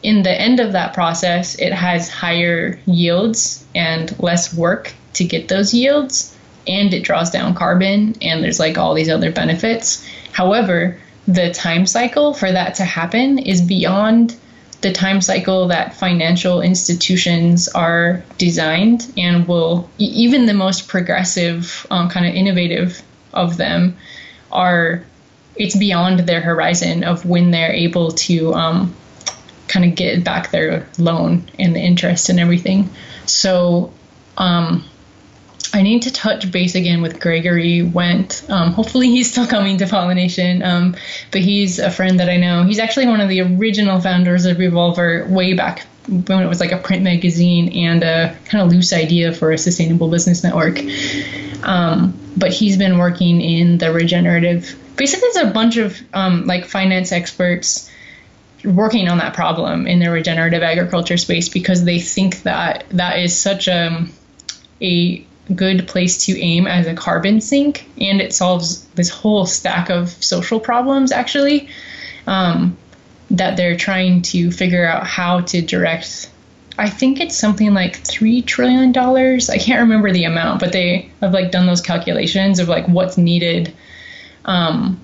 [0.03, 5.49] in the end of that process, it has higher yields and less work to get
[5.49, 6.37] those yields,
[6.67, 10.07] and it draws down carbon, and there's like all these other benefits.
[10.33, 14.37] However, the time cycle for that to happen is beyond
[14.85, 22.11] the time cycle that financial institutions are designed and will even the most progressive um,
[22.11, 23.01] kind of innovative
[23.33, 23.97] of them
[24.53, 25.03] are
[25.57, 28.94] it's beyond their horizon of when they're able to um,
[29.68, 32.90] kind of get back their loan and the interest and everything.
[33.25, 33.90] So
[34.37, 34.85] um,
[35.75, 38.49] I need to touch base again with Gregory Wendt.
[38.49, 40.95] Um, hopefully, he's still coming to pollination, um,
[41.33, 42.63] but he's a friend that I know.
[42.63, 46.71] He's actually one of the original founders of Revolver way back when it was like
[46.71, 50.79] a print magazine and a kind of loose idea for a sustainable business network.
[51.65, 54.79] Um, but he's been working in the regenerative.
[54.95, 57.91] Basically, there's a bunch of um, like finance experts
[58.65, 63.37] working on that problem in the regenerative agriculture space because they think that that is
[63.37, 64.07] such a
[64.81, 69.91] a good place to aim as a carbon sink, and it solves this whole stack
[69.91, 71.69] of social problems actually
[72.27, 72.77] um,
[73.31, 76.31] that they're trying to figure out how to direct.
[76.79, 79.51] I think it's something like three trillion dollars.
[79.51, 83.17] I can't remember the amount, but they have like done those calculations of like what's
[83.17, 83.75] needed
[84.45, 85.01] um,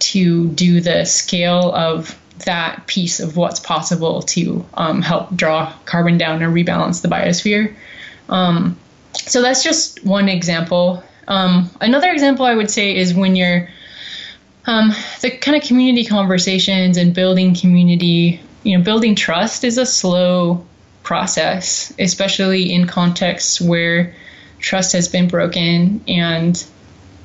[0.00, 6.18] to do the scale of that piece of what's possible to um, help draw carbon
[6.18, 7.74] down and rebalance the biosphere.
[8.28, 8.76] Um,
[9.26, 11.02] so that's just one example.
[11.26, 13.68] Um, another example I would say is when you're
[14.66, 19.86] um, the kind of community conversations and building community, you know, building trust is a
[19.86, 20.64] slow
[21.02, 24.14] process, especially in contexts where
[24.58, 26.64] trust has been broken and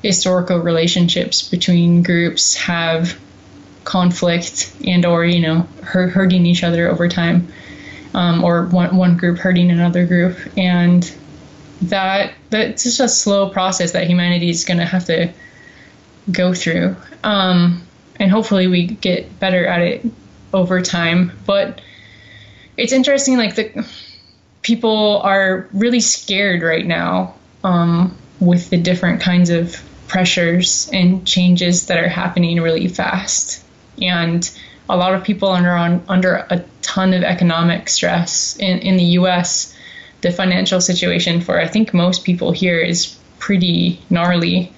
[0.02, 3.18] historical relationships between groups have
[3.84, 7.48] conflict and or you know hurting each other over time
[8.14, 11.12] um, or one, one group hurting another group and
[11.82, 15.32] that that's just a slow process that humanity is going to have to
[16.30, 17.82] go through um,
[18.16, 20.04] and hopefully we get better at it
[20.52, 21.80] over time but
[22.76, 23.86] it's interesting like the
[24.62, 31.86] people are really scared right now um, with the different kinds of pressures and changes
[31.86, 33.64] that are happening really fast
[34.02, 34.50] and
[34.90, 39.04] a lot of people are on, under a ton of economic stress in, in the
[39.20, 39.74] US.
[40.20, 44.72] The financial situation for I think most people here is pretty gnarly.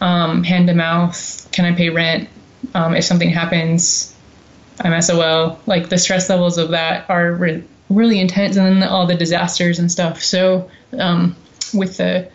[0.00, 2.28] Um, hand to mouth, can I pay rent?
[2.74, 4.14] Um, if something happens,
[4.80, 5.58] I'm SOL.
[5.66, 9.78] Like the stress levels of that are re- really intense, and then all the disasters
[9.78, 10.22] and stuff.
[10.22, 11.36] So um,
[11.72, 12.30] with the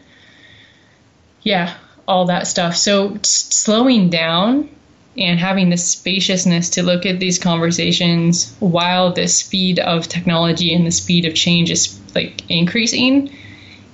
[1.43, 1.75] yeah,
[2.07, 2.75] all that stuff.
[2.75, 4.69] So slowing down
[5.17, 10.85] and having the spaciousness to look at these conversations while the speed of technology and
[10.85, 13.31] the speed of change is like increasing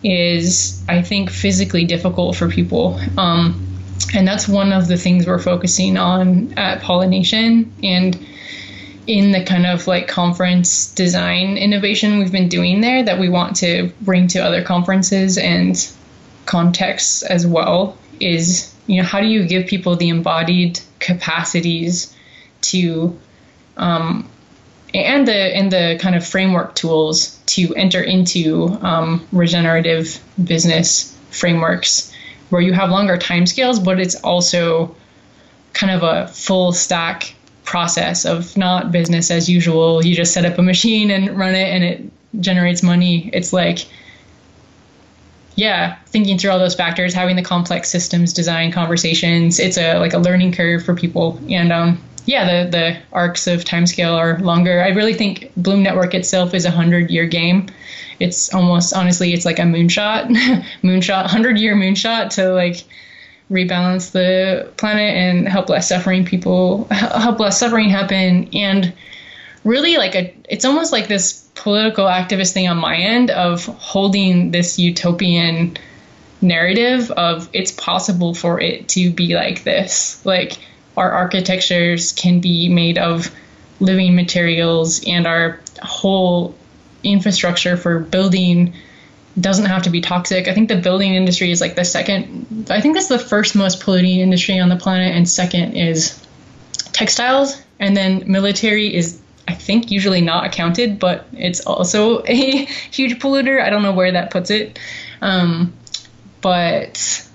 [0.03, 2.99] is i think physically difficult for people.
[3.17, 3.63] Um,
[4.13, 8.17] and that's one of the things we're focusing on at pollination and
[9.07, 13.55] in the kind of like conference design innovation we've been doing there that we want
[13.57, 15.91] to bring to other conferences and
[16.45, 22.15] contexts as well is you know how do you give people the embodied capacities
[22.61, 23.17] to
[23.77, 24.29] um,
[24.97, 32.13] and the and the kind of framework tools to enter into um, regenerative business frameworks
[32.49, 34.95] where you have longer timescales, but it's also
[35.73, 40.03] kind of a full stack process of not business as usual.
[40.03, 43.29] You just set up a machine and run it and it generates money.
[43.33, 43.85] It's like
[45.57, 50.13] yeah, thinking through all those factors, having the complex systems design conversations, it's a like
[50.13, 51.41] a learning curve for people.
[51.49, 54.83] And um, yeah, the the arcs of timescale are longer.
[54.83, 57.67] I really think Bloom Network itself is a hundred year game.
[58.19, 60.27] It's almost honestly, it's like a moonshot,
[60.83, 62.83] moonshot, hundred year moonshot to like
[63.49, 68.93] rebalance the planet and help less suffering people, help less suffering happen, and
[69.63, 74.51] really like a it's almost like this political activist thing on my end of holding
[74.51, 75.77] this utopian
[76.41, 80.59] narrative of it's possible for it to be like this like
[80.97, 83.31] our architectures can be made of
[83.79, 86.55] living materials and our whole
[87.03, 88.73] infrastructure for building
[89.39, 90.47] doesn't have to be toxic.
[90.47, 93.81] I think the building industry is like the second, I think that's the first most
[93.81, 96.19] polluting industry on the planet, and second is
[96.91, 103.19] textiles, and then military is I think usually not accounted, but it's also a huge
[103.19, 103.61] polluter.
[103.61, 104.79] I don't know where that puts it.
[105.21, 105.73] Um,
[106.41, 107.27] but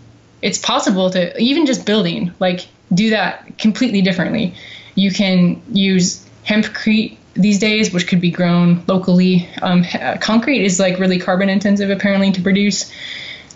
[0.43, 4.55] it's possible to even just building, like do that completely differently.
[4.95, 9.49] You can use hempcrete these days, which could be grown locally.
[9.63, 9.85] Um,
[10.21, 12.93] concrete is like really carbon intensive apparently to produce.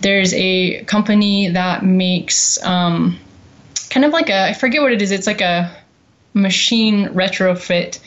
[0.01, 3.19] There's a company that makes um,
[3.91, 5.11] kind of like a I forget what it is.
[5.11, 5.77] It's like a
[6.35, 7.99] machine retrofit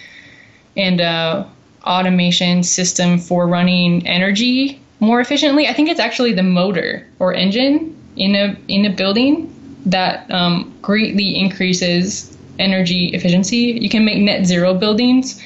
[0.77, 1.45] and uh,
[1.83, 5.67] automation system for running energy more efficiently.
[5.67, 9.53] I think it's actually the motor or engine in a in a building
[9.85, 13.77] that um, greatly increases energy efficiency.
[13.81, 15.41] You can make net zero buildings.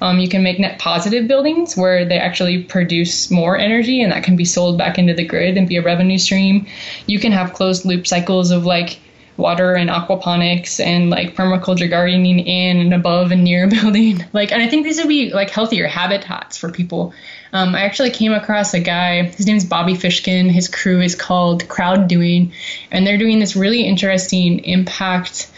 [0.00, 4.22] Um, you can make net positive buildings where they actually produce more energy and that
[4.22, 6.66] can be sold back into the grid and be a revenue stream.
[7.06, 9.00] You can have closed loop cycles of like
[9.36, 14.24] water and aquaponics and like permaculture gardening in and above and near a building.
[14.32, 17.12] Like, and I think these would be like healthier habitats for people.
[17.52, 20.50] Um, I actually came across a guy, his name is Bobby Fishkin.
[20.50, 22.52] His crew is called Crowd Doing,
[22.90, 25.50] and they're doing this really interesting impact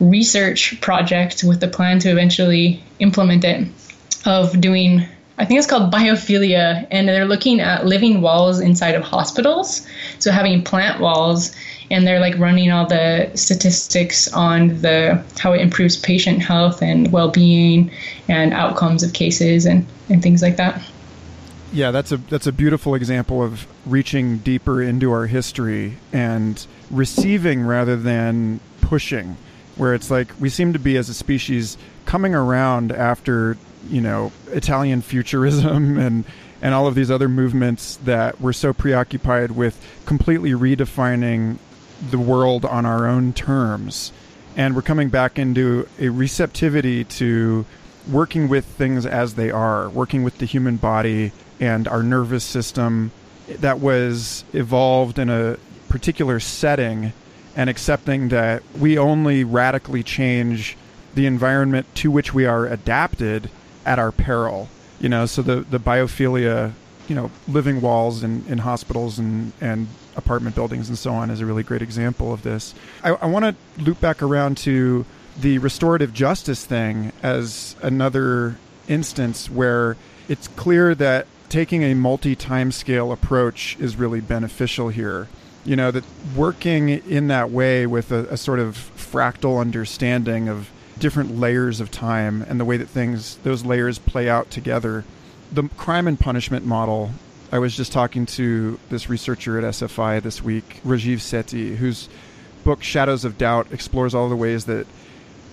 [0.00, 3.68] research project with the plan to eventually implement it
[4.24, 5.06] of doing
[5.40, 9.86] I think it's called biophilia, and they're looking at living walls inside of hospitals.
[10.18, 11.54] So having plant walls
[11.92, 17.12] and they're like running all the statistics on the how it improves patient health and
[17.12, 17.92] well-being
[18.26, 20.82] and outcomes of cases and, and things like that
[21.72, 27.62] yeah that's a that's a beautiful example of reaching deeper into our history and receiving
[27.62, 29.36] rather than pushing
[29.76, 33.56] where it's like we seem to be as a species coming around after
[33.88, 36.24] you know Italian futurism and
[36.60, 41.58] and all of these other movements that were so preoccupied with completely redefining
[42.10, 44.12] the world on our own terms.
[44.56, 47.64] And we're coming back into a receptivity to
[48.10, 51.30] working with things as they are, working with the human body
[51.60, 53.10] and our nervous system
[53.48, 55.56] that was evolved in a
[55.88, 57.12] particular setting
[57.56, 60.76] and accepting that we only radically change
[61.14, 63.50] the environment to which we are adapted
[63.84, 64.68] at our peril.
[65.00, 66.72] You know, so the the biophilia,
[67.08, 71.40] you know, living walls in, in hospitals and and apartment buildings and so on is
[71.40, 72.74] a really great example of this.
[73.02, 75.06] I, I want to loop back around to
[75.40, 79.96] the restorative justice thing as another instance where
[80.28, 85.28] it's clear that taking a multi time scale approach is really beneficial here.
[85.64, 90.70] You know, that working in that way with a, a, sort of fractal understanding of
[90.98, 95.04] different layers of time and the way that things, those layers play out together.
[95.52, 97.10] The crime and punishment model
[97.50, 102.08] I was just talking to this researcher at SFI this week, Rajiv Sethi, whose
[102.62, 104.86] book Shadows of Doubt explores all the ways that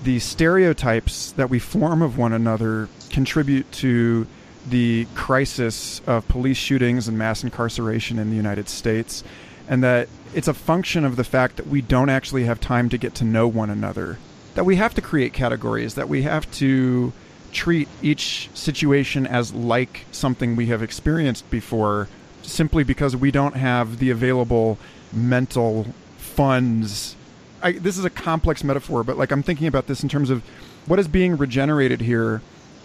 [0.03, 4.27] the stereotypes that we form of one another contribute to
[4.67, 9.23] the crisis of police shootings and mass incarceration in the United States,
[9.67, 12.97] and that it's a function of the fact that we don't actually have time to
[12.97, 14.17] get to know one another.
[14.55, 17.13] That we have to create categories, that we have to
[17.51, 22.09] treat each situation as like something we have experienced before
[22.41, 24.77] simply because we don't have the available
[25.11, 25.87] mental
[26.17, 27.15] funds.
[27.61, 30.43] I, this is a complex metaphor, but like I'm thinking about this in terms of
[30.85, 32.41] what is being regenerated here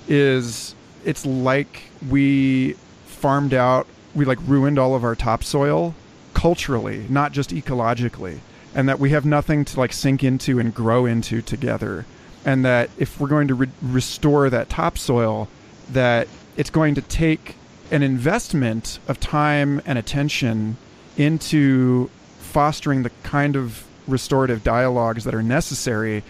[0.09, 0.75] is
[1.05, 2.75] it's like we
[3.07, 5.95] farmed out, we like ruined all of our topsoil
[6.35, 8.39] culturally, not just ecologically,
[8.75, 12.07] and that we have nothing to like sink into and grow into together
[12.45, 15.49] and that if we're going to re- restore that topsoil,
[15.91, 17.57] that it's going to take
[17.91, 20.77] an investment of time and attention
[21.17, 26.23] into fostering the kind of restorative dialogues that are necessary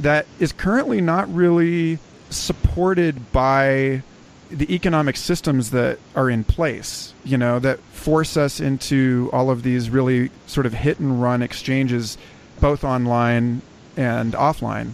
[0.00, 1.98] that is currently not really
[2.30, 4.02] supported by
[4.50, 9.62] the economic systems that are in place, you know, that force us into all of
[9.62, 12.18] these really sort of hit and run exchanges,
[12.60, 13.62] both online
[13.96, 14.92] and offline.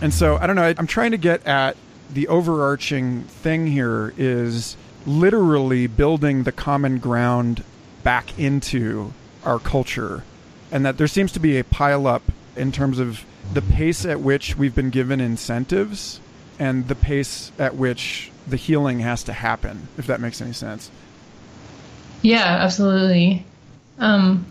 [0.00, 0.74] And so I don't know.
[0.76, 1.76] I'm trying to get at
[2.12, 4.76] the overarching thing here is
[5.06, 7.64] literally building the common ground
[8.02, 9.12] back into
[9.44, 10.24] our culture,
[10.70, 12.22] and that there seems to be a pileup
[12.56, 16.20] in terms of the pace at which we've been given incentives
[16.58, 20.90] and the pace at which the healing has to happen, if that makes any sense.
[22.22, 23.44] Yeah, absolutely.
[23.98, 24.46] Um,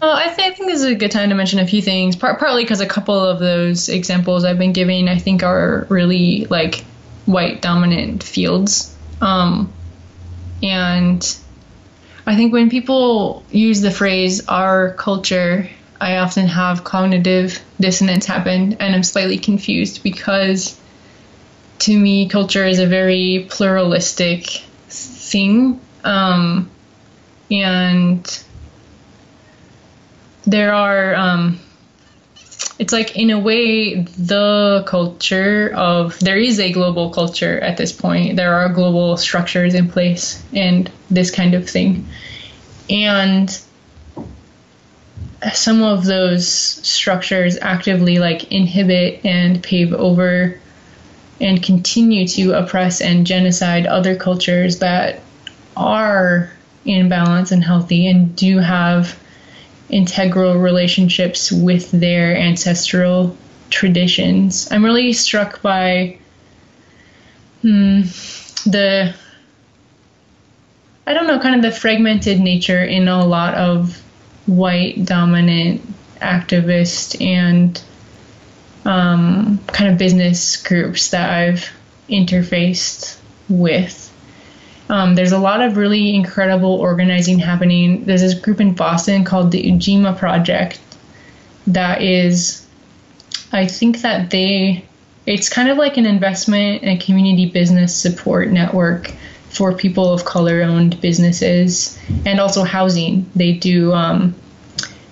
[0.00, 2.16] well, I, th- I think this is a good time to mention a few things.
[2.16, 6.46] Part- partly because a couple of those examples I've been giving, I think, are really
[6.46, 6.84] like
[7.26, 8.96] white dominant fields.
[9.20, 9.72] Um,
[10.62, 11.38] and
[12.26, 15.68] I think when people use the phrase "our culture,"
[16.00, 20.79] I often have cognitive dissonance happen, and I'm slightly confused because
[21.80, 24.46] to me, culture is a very pluralistic
[24.88, 25.80] thing.
[26.04, 26.70] Um,
[27.50, 28.44] and
[30.44, 31.58] there are um,
[32.78, 37.92] it's like in a way the culture of there is a global culture at this
[37.92, 42.08] point there are global structures in place and this kind of thing
[42.88, 43.60] and
[45.52, 50.58] some of those structures actively like inhibit and pave over
[51.40, 55.20] and continue to oppress and genocide other cultures that
[55.76, 56.50] are
[56.84, 59.18] in balance and healthy and do have
[59.88, 63.36] integral relationships with their ancestral
[63.70, 64.68] traditions.
[64.70, 66.18] I'm really struck by
[67.62, 68.02] hmm,
[68.66, 69.14] the,
[71.06, 74.00] I don't know, kind of the fragmented nature in a lot of
[74.46, 75.82] white dominant
[76.20, 77.80] activist and
[78.90, 81.70] um, kind of business groups that I've
[82.08, 83.16] interfaced
[83.48, 84.08] with.
[84.88, 88.04] Um, there's a lot of really incredible organizing happening.
[88.04, 90.80] There's this group in Boston called the Ujima Project
[91.68, 92.66] that is,
[93.52, 94.84] I think that they,
[95.24, 99.14] it's kind of like an investment and community business support network
[99.50, 103.30] for people of color owned businesses and also housing.
[103.36, 104.34] They do um,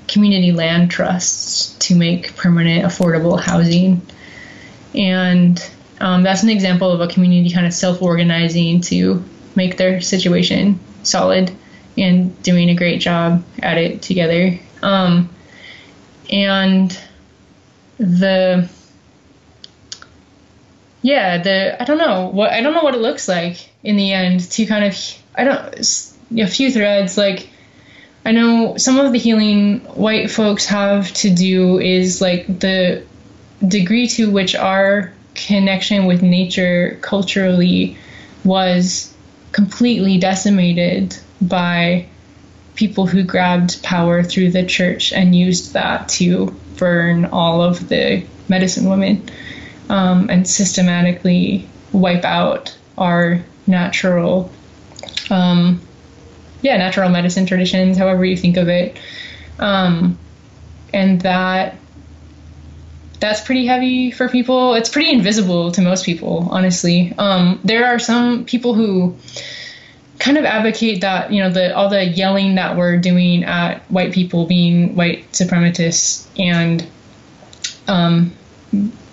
[0.08, 4.02] community land trusts to make permanent affordable housing.
[4.94, 5.62] And
[6.00, 10.80] um, that's an example of a community kind of self organizing to make their situation
[11.02, 11.52] solid
[11.96, 14.58] and doing a great job at it together.
[14.82, 15.30] Um,
[16.30, 16.98] and
[17.98, 18.68] the
[21.02, 24.12] yeah, the I don't know what I don't know what it looks like in the
[24.12, 24.96] end to kind of
[25.34, 27.48] I don't a few threads like
[28.24, 33.04] I know some of the healing white folks have to do is like the
[33.66, 37.96] degree to which our connection with nature culturally
[38.44, 39.14] was
[39.52, 42.06] completely decimated by
[42.74, 48.24] people who grabbed power through the church and used that to burn all of the
[48.48, 49.28] medicine women.
[49.90, 54.50] um, and systematically wipe out our natural,
[55.30, 55.80] um,
[56.62, 58.98] yeah, natural medicine traditions, however you think of it,
[59.58, 60.18] um,
[60.92, 61.76] and that
[63.20, 64.74] that's pretty heavy for people.
[64.74, 67.12] It's pretty invisible to most people, honestly.
[67.18, 69.16] Um, there are some people who
[70.18, 74.12] kind of advocate that you know the all the yelling that we're doing at white
[74.12, 76.86] people being white supremacists and
[77.86, 78.32] um,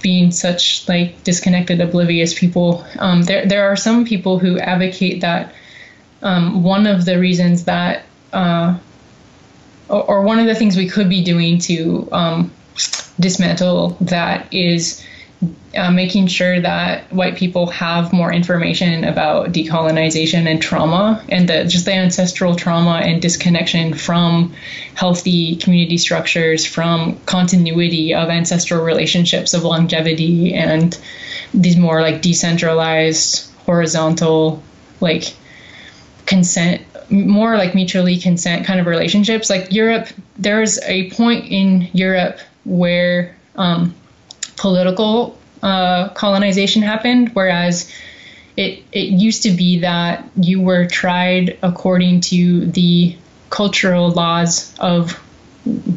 [0.02, 2.86] being such like disconnected, oblivious people.
[3.00, 5.54] Um, there there are some people who advocate that
[6.26, 8.04] um, one of the reasons that
[8.34, 8.78] uh,
[9.88, 12.52] or, or, one of the things we could be doing to um,
[13.20, 15.06] dismantle that is
[15.76, 21.66] uh, making sure that white people have more information about decolonization and trauma and the,
[21.66, 24.54] just the ancestral trauma and disconnection from
[24.96, 31.00] healthy community structures, from continuity of ancestral relationships of longevity and
[31.54, 34.64] these more like decentralized, horizontal,
[35.00, 35.36] like
[36.26, 39.50] consent more like mutually consent kind of relationships.
[39.50, 40.08] Like Europe,
[40.38, 43.94] there's a point in Europe where um,
[44.58, 47.92] political uh, colonization happened, whereas
[48.58, 53.16] it it used to be that you were tried according to the
[53.50, 55.12] cultural laws of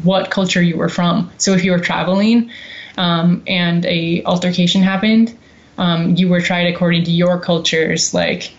[0.03, 1.31] what culture you were from.
[1.37, 2.51] So if you were traveling
[2.97, 5.37] um, and a altercation happened,
[5.77, 8.53] um, you were tried according to your cultures, like.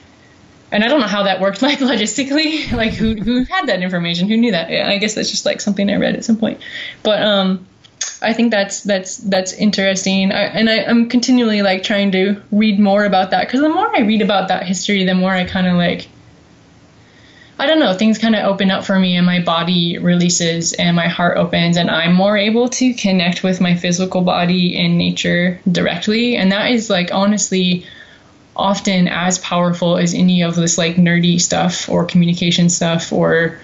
[0.72, 4.28] And I don't know how that worked, like logistically, like who who had that information,
[4.28, 4.70] who knew that?
[4.70, 6.60] I guess that's just like something I read at some point.
[7.02, 7.66] But um,
[8.22, 12.78] I think that's that's that's interesting, I, and I, am continually like trying to read
[12.78, 15.66] more about that because the more I read about that history, the more I kind
[15.66, 16.08] of like,
[17.58, 20.96] I don't know, things kind of open up for me, and my body releases, and
[20.96, 25.58] my heart opens, and I'm more able to connect with my physical body and nature
[25.70, 27.86] directly, and that is like honestly
[28.56, 33.60] often as powerful as any of this like nerdy stuff or communication stuff or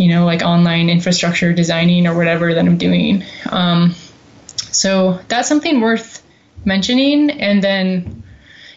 [0.00, 3.22] you know, like online infrastructure designing or whatever that I'm doing.
[3.50, 3.94] Um,
[4.72, 6.22] so that's something worth
[6.64, 7.30] mentioning.
[7.30, 8.22] And then,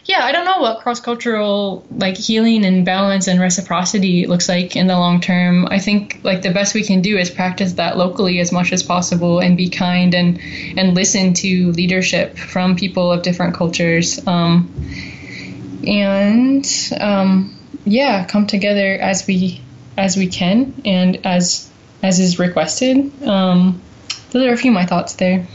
[0.04, 4.76] yeah, I don't know what cross cultural like healing and balance and reciprocity looks like
[4.76, 5.66] in the long term.
[5.70, 8.82] I think like the best we can do is practice that locally as much as
[8.82, 10.38] possible and be kind and
[10.76, 14.24] and listen to leadership from people of different cultures.
[14.26, 14.70] Um,
[15.88, 16.66] and
[17.00, 19.60] um, yeah, come together as we
[19.96, 21.70] as we can and as
[22.02, 23.22] as is requested.
[23.24, 23.80] Um,
[24.30, 25.46] those are a few of my thoughts there.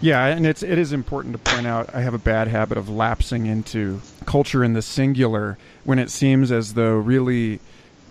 [0.00, 2.88] Yeah, and it's it is important to point out I have a bad habit of
[2.88, 7.60] lapsing into culture in the singular when it seems as though really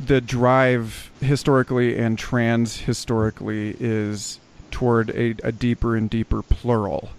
[0.03, 4.39] the drive historically and trans historically is
[4.71, 7.09] toward a, a deeper and deeper plural.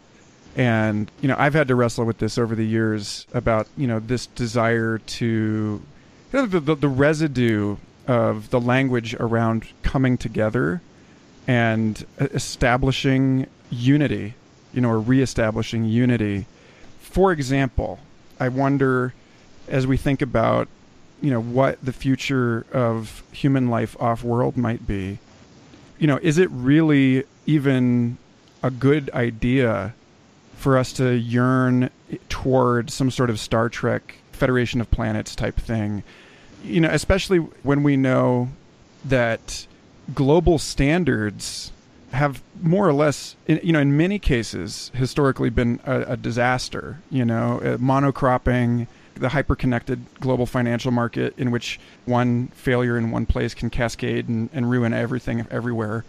[0.57, 4.00] And you know, I've had to wrestle with this over the years about you know
[4.00, 5.82] this desire to
[6.32, 7.76] you know, the, the, the residue
[8.09, 10.80] of the language around coming together
[11.46, 14.34] and establishing unity,
[14.72, 16.46] you know, or reestablishing unity.
[17.00, 17.98] For example,
[18.40, 19.12] I wonder
[19.68, 20.68] as we think about,
[21.20, 25.18] you know, what the future of human life off world might be,
[25.98, 28.18] you know, is it really even
[28.62, 29.94] a good idea
[30.57, 31.90] for us to yearn
[32.28, 36.02] toward some sort of Star Trek Federation of Planets type thing
[36.66, 38.48] you know, especially when we know
[39.04, 39.66] that
[40.14, 41.72] global standards
[42.12, 47.00] have more or less, you know, in many cases, historically been a, a disaster.
[47.11, 53.26] You know, uh, monocropping, the hyper-connected global financial market in which one failure in one
[53.26, 56.04] place can cascade and, and ruin everything everywhere.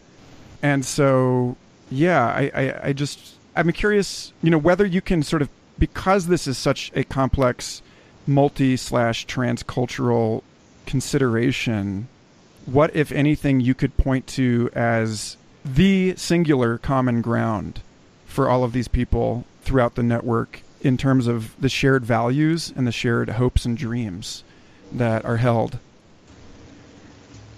[0.62, 1.56] And so,
[1.92, 5.50] yeah, I, I, I just, I'm curious, you know, whether you can sort of,
[5.80, 7.82] because this is such a complex
[8.28, 10.44] multi slash transcultural
[10.86, 12.08] consideration,
[12.66, 17.82] what, if anything, you could point to as the singular common ground
[18.26, 22.86] for all of these people throughout the network in terms of the shared values and
[22.86, 24.44] the shared hopes and dreams
[24.92, 25.80] that are held?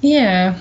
[0.02, 0.60] Yeah.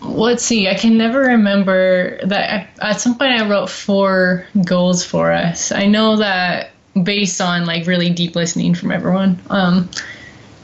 [0.00, 0.68] Let's see.
[0.68, 2.68] I can never remember that.
[2.80, 5.72] I, at some point, I wrote four goals for us.
[5.72, 6.70] I know that
[7.02, 9.38] based on like really deep listening from everyone.
[9.50, 9.88] Um,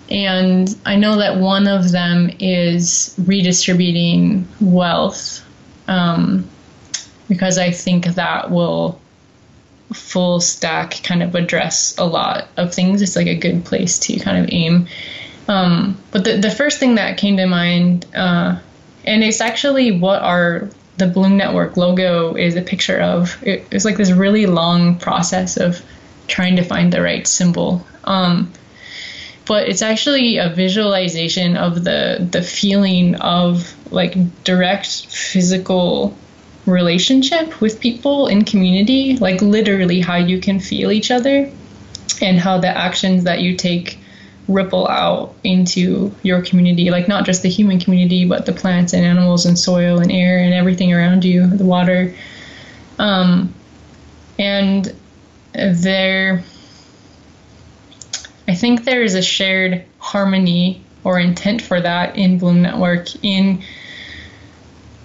[0.08, 5.44] and I know that one of them is redistributing wealth
[5.88, 6.48] um,
[7.28, 9.00] because I think that will
[9.92, 13.00] full stack kind of address a lot of things.
[13.00, 14.88] It's like a good place to kind of aim.
[15.48, 18.58] Um, but the, the first thing that came to mind, uh,
[19.06, 23.42] and it's actually what our the Bloom Network logo is a picture of.
[23.42, 25.82] It, it's like this really long process of
[26.28, 27.84] trying to find the right symbol.
[28.04, 28.52] Um,
[29.46, 36.16] but it's actually a visualization of the the feeling of like direct physical
[36.66, 41.50] relationship with people in community, like literally how you can feel each other
[42.22, 43.98] and how the actions that you take
[44.48, 49.04] ripple out into your community, like not just the human community, but the plants and
[49.04, 52.14] animals and soil and air and everything around you, the water.
[52.98, 53.54] Um,
[54.38, 54.94] and
[55.52, 56.44] there,
[58.46, 63.62] I think there is a shared harmony or intent for that in Bloom Network in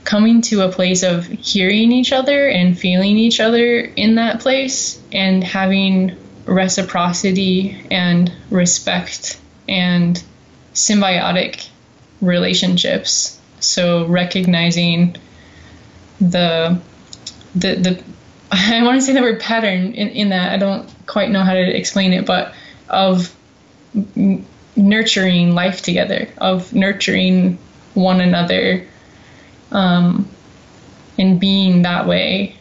[0.04, 5.00] coming to a place of hearing each other and feeling each other in that place
[5.12, 6.18] and having
[6.50, 10.22] reciprocity and respect and
[10.74, 11.68] symbiotic
[12.22, 13.40] relationships.
[13.60, 15.16] So recognizing
[16.20, 16.82] the
[17.56, 18.04] the the
[18.52, 21.54] I want to say the word pattern in, in that I don't quite know how
[21.54, 22.54] to explain it, but
[22.90, 23.36] of
[23.96, 24.46] n-
[24.76, 27.60] nurturing life together, of nurturing
[27.94, 28.88] one another,
[29.72, 30.28] um,
[31.18, 32.56] and being that way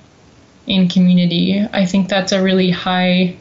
[0.67, 1.67] in community.
[1.73, 3.37] I think that's a really high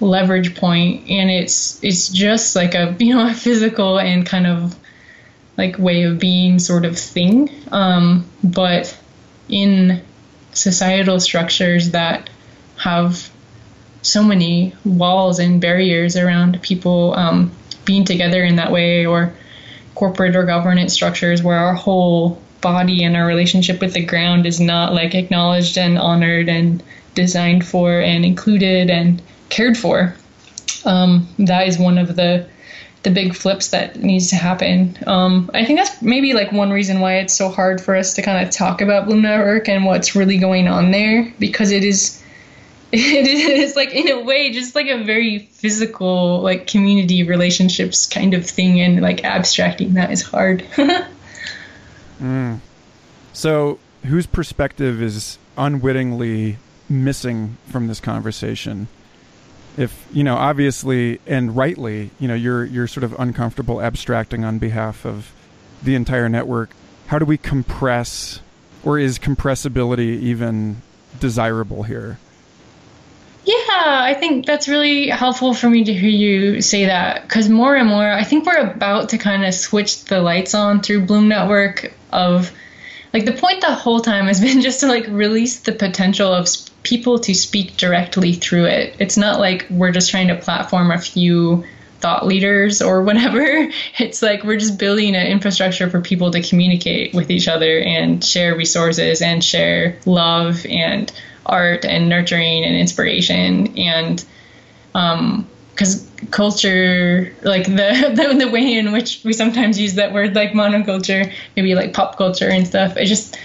[0.00, 4.76] leverage point and it's it's just like a you know a physical and kind of
[5.58, 7.50] like way of being sort of thing.
[7.72, 8.96] Um, but
[9.48, 10.00] in
[10.52, 12.30] societal structures that
[12.76, 13.30] have
[14.02, 17.50] so many walls and barriers around people um,
[17.84, 19.34] being together in that way or
[19.96, 24.60] corporate or governance structures where our whole body and our relationship with the ground is
[24.60, 26.82] not like acknowledged and honored and
[27.14, 30.14] designed for and included and cared for.
[30.84, 32.46] Um, that is one of the
[33.04, 34.98] the big flips that needs to happen.
[35.06, 38.22] Um, I think that's maybe like one reason why it's so hard for us to
[38.22, 42.22] kind of talk about Bloom Network and what's really going on there because it is
[42.92, 48.34] it is like in a way just like a very physical like community relationships kind
[48.34, 50.60] of thing and like abstracting that is hard.
[52.20, 52.58] mm.
[53.32, 56.56] So whose perspective is unwittingly
[56.88, 58.88] missing from this conversation?
[59.78, 64.58] If you know obviously and rightly you know you're you're sort of uncomfortable abstracting on
[64.58, 65.32] behalf of
[65.82, 66.70] the entire network.
[67.06, 68.40] How do we compress
[68.82, 70.82] or is compressibility even
[71.20, 72.18] desirable here?
[73.44, 77.74] Yeah i think that's really helpful for me to hear you say that because more
[77.74, 81.28] and more i think we're about to kind of switch the lights on through bloom
[81.28, 82.52] network of
[83.18, 86.48] like the point the whole time has been just to like release the potential of
[86.82, 88.94] people to speak directly through it.
[88.98, 91.64] It's not like we're just trying to platform a few
[92.00, 93.68] thought leaders or whatever.
[93.98, 98.24] It's like we're just building an infrastructure for people to communicate with each other and
[98.24, 101.12] share resources and share love and
[101.44, 104.24] art and nurturing and inspiration and
[104.94, 105.47] um
[105.78, 110.50] because culture like the, the the way in which we sometimes use that word like
[110.50, 113.38] monoculture maybe like pop culture and stuff it just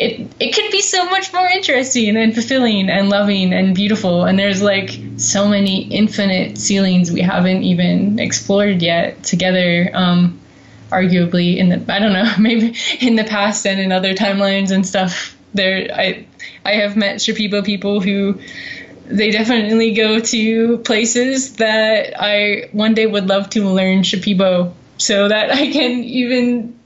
[0.00, 4.24] it it could be so much more interesting and fulfilling and loving and beautiful.
[4.24, 10.40] And there's like so many infinite ceilings we haven't even explored yet together um,
[10.90, 14.86] arguably in the I don't know maybe in the past and in other timelines and
[14.86, 15.36] stuff.
[15.52, 16.26] There I
[16.64, 18.40] I have met Shipibo people who
[19.10, 25.28] they definitely go to places that I one day would love to learn Shipibo so
[25.28, 26.78] that I can even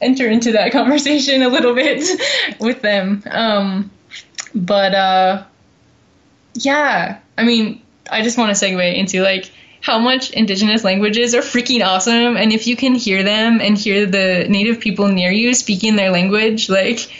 [0.00, 2.02] enter into that conversation a little bit
[2.60, 3.22] with them.
[3.30, 3.90] Um,
[4.54, 5.44] but uh,
[6.54, 9.50] yeah, I mean, I just want to segue into like
[9.80, 14.06] how much indigenous languages are freaking awesome, and if you can hear them and hear
[14.06, 17.10] the native people near you speaking their language, like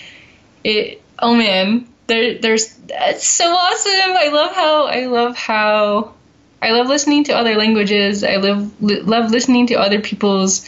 [0.64, 1.02] it.
[1.20, 4.16] Oh man, there, there's that's so awesome.
[4.16, 6.14] I love how I love how
[6.60, 8.24] I love listening to other languages.
[8.24, 10.66] I love li- love listening to other people's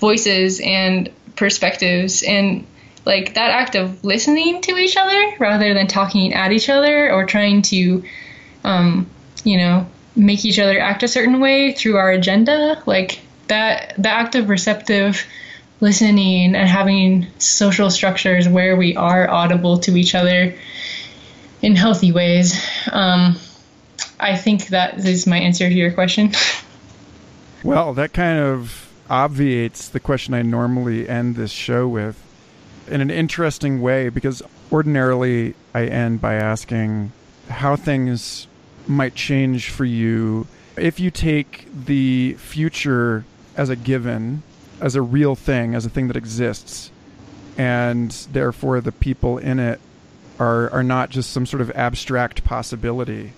[0.00, 2.66] voices and perspectives and
[3.04, 7.26] like that act of listening to each other rather than talking at each other or
[7.26, 8.04] trying to
[8.64, 9.08] um,
[9.44, 14.08] you know make each other act a certain way through our agenda like that the
[14.08, 15.26] act of receptive
[15.80, 20.54] listening and having social structures where we are audible to each other
[21.62, 22.60] in healthy ways.
[22.92, 23.36] Um,
[24.18, 26.32] i think that is my answer to your question.
[27.62, 32.22] Well that kind of obviates the question I normally end this show with
[32.88, 34.42] in an interesting way because
[34.72, 37.12] ordinarily I end by asking
[37.48, 38.46] how things
[38.86, 40.46] might change for you
[40.76, 43.24] if you take the future
[43.56, 44.42] as a given,
[44.80, 46.90] as a real thing, as a thing that exists,
[47.56, 49.80] and therefore the people in it
[50.38, 53.32] are are not just some sort of abstract possibility.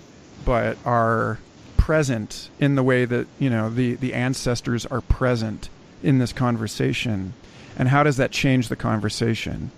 [0.45, 1.37] but are
[1.77, 5.69] present in the way that you know the the ancestors are present
[6.03, 7.33] in this conversation.
[7.77, 9.71] And how does that change the conversation?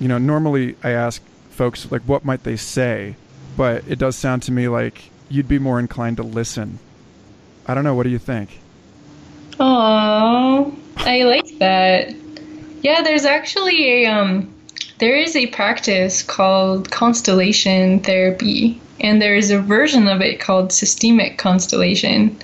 [0.00, 3.16] You know normally i ask folks like what might they say?
[3.56, 6.78] But it does sound to me like you'd be more inclined to listen.
[7.66, 7.94] I don't know.
[7.94, 8.58] What do you think?
[9.60, 12.14] Oh i like that.
[12.82, 14.54] Yeah there's actually a um
[14.98, 20.72] there is a practice called constellation therapy and there is a version of it called
[20.72, 22.36] systemic constellation.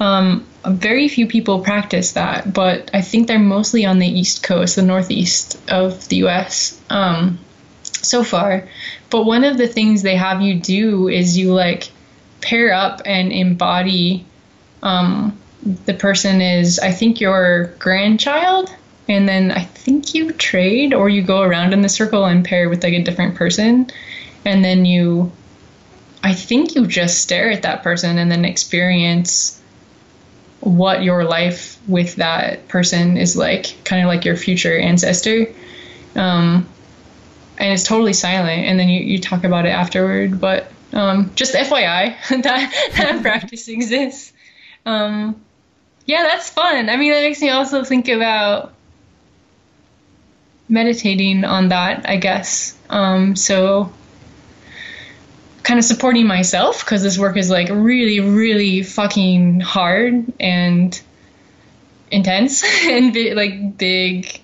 [0.00, 4.76] Um, very few people practice that, but I think they're mostly on the East Coast,
[4.76, 7.38] the Northeast of the US um,
[7.82, 8.68] so far.
[9.10, 11.90] But one of the things they have you do is you like
[12.40, 14.26] pair up and embody
[14.82, 15.38] um,
[15.86, 18.74] the person is, I think, your grandchild.
[19.08, 22.68] And then I think you trade or you go around in the circle and pair
[22.68, 23.90] with like a different person.
[24.44, 25.32] And then you
[26.22, 29.60] I think you just stare at that person and then experience
[30.60, 35.52] what your life with that person is like, kind of like your future ancestor.
[36.14, 36.68] Um,
[37.58, 40.40] and it's totally silent, and then you, you talk about it afterward.
[40.40, 44.32] But um, just FYI, that, that practice exists.
[44.86, 45.40] Um,
[46.06, 46.88] yeah, that's fun.
[46.88, 48.72] I mean, that makes me also think about
[50.72, 52.76] meditating on that, I guess.
[52.88, 53.92] Um, so
[55.62, 61.00] kind of supporting myself because this work is like really, really fucking hard and
[62.10, 64.40] intense and bi- like big.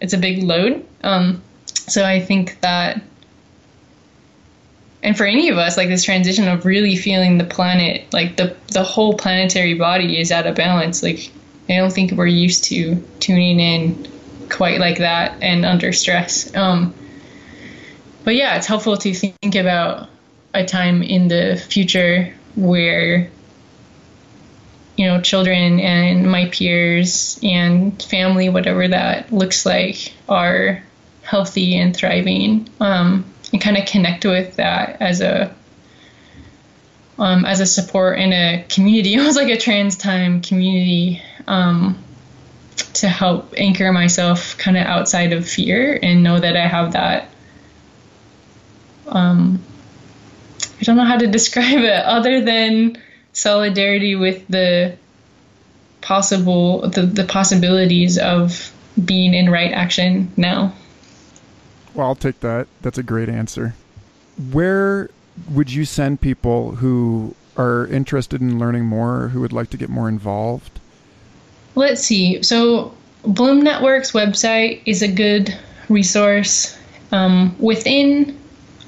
[0.00, 0.84] It's a big load.
[1.04, 3.00] Um, so I think that,
[5.00, 8.56] and for any of us, like this transition of really feeling the planet, like the
[8.72, 11.04] the whole planetary body is out of balance.
[11.04, 11.30] Like
[11.68, 14.11] I don't think we're used to tuning in
[14.52, 16.54] quite like that and under stress.
[16.54, 16.94] Um,
[18.24, 20.08] but yeah, it's helpful to think about
[20.54, 23.30] a time in the future where
[24.96, 30.82] you know children and my peers and family whatever that looks like are
[31.22, 35.54] healthy and thriving um, and kind of connect with that as a
[37.18, 41.98] um, as a support in a community almost like a trans time community um,
[42.94, 47.28] to help anchor myself kind of outside of fear and know that i have that
[49.08, 49.62] um,
[50.80, 53.00] I don't know how to describe it other than
[53.32, 54.96] solidarity with the
[56.00, 58.72] possible the, the possibilities of
[59.02, 60.74] being in right action now.
[61.94, 62.66] Well, I'll take that.
[62.80, 63.74] That's a great answer.
[64.50, 65.10] Where
[65.50, 69.88] would you send people who are interested in learning more, who would like to get
[69.88, 70.80] more involved?
[71.74, 72.42] Let's see.
[72.42, 72.94] So,
[73.24, 75.56] Bloom Network's website is a good
[75.88, 76.76] resource.
[77.12, 78.38] Um, within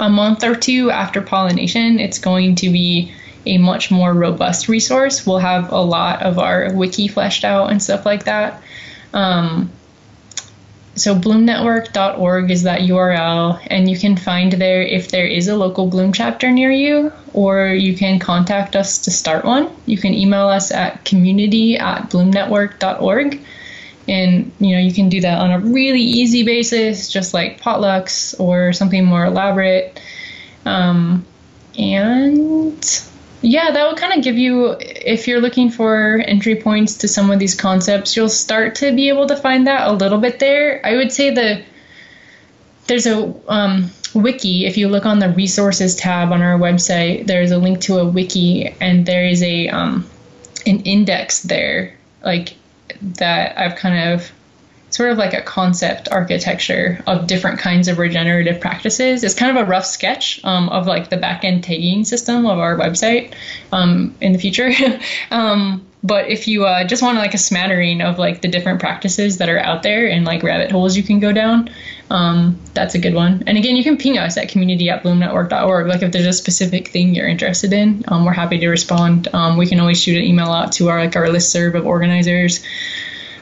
[0.01, 3.15] a month or two after pollination, it's going to be
[3.47, 5.27] a much more robust resource.
[5.27, 8.63] We'll have a lot of our wiki fleshed out and stuff like that.
[9.13, 9.71] Um,
[10.97, 15.87] so bloomnetwork.org is that URL, and you can find there if there is a local
[15.89, 19.71] Bloom chapter near you, or you can contact us to start one.
[19.87, 23.41] You can email us at community at bloomnetwork.org
[24.07, 28.39] and you know you can do that on a really easy basis just like potlucks
[28.39, 29.99] or something more elaborate
[30.67, 31.25] um,
[31.79, 33.09] and
[33.45, 37.31] yeah that will kind of give you if you're looking for entry points to some
[37.31, 40.81] of these concepts you'll start to be able to find that a little bit there.
[40.85, 41.63] I would say the
[42.87, 44.67] there's a um, wiki.
[44.67, 48.09] If you look on the resources tab on our website there's a link to a
[48.09, 50.09] wiki and there is a um,
[50.65, 52.55] an index there like
[53.03, 54.33] that I've kind of
[54.95, 59.25] sort of like a concept architecture of different kinds of regenerative practices.
[59.25, 62.61] It's kind of a rough sketch um, of like the back end tagging system of
[62.61, 63.35] our website
[63.73, 64.71] um, in the future.
[65.33, 69.39] um, but if you uh, just want like a smattering of like the different practices
[69.39, 71.71] that are out there and like rabbit holes you can go down,
[72.11, 73.43] um, that's a good one.
[73.49, 75.89] And again, you can ping us at community at bloomnetwork.org.
[75.89, 79.27] Like if there's a specific thing you're interested in, um, we're happy to respond.
[79.33, 81.85] Um, we can always shoot an email out to our like our list serve of
[81.85, 82.65] organizers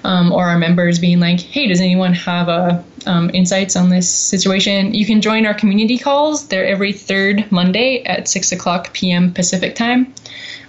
[0.04, 4.10] um, or our members being like, hey, does anyone have a um, insights on this
[4.10, 4.94] situation?
[4.94, 6.48] You can join our community calls.
[6.48, 9.32] They're every third Monday at 6 o'clock p.m.
[9.32, 10.12] Pacific time.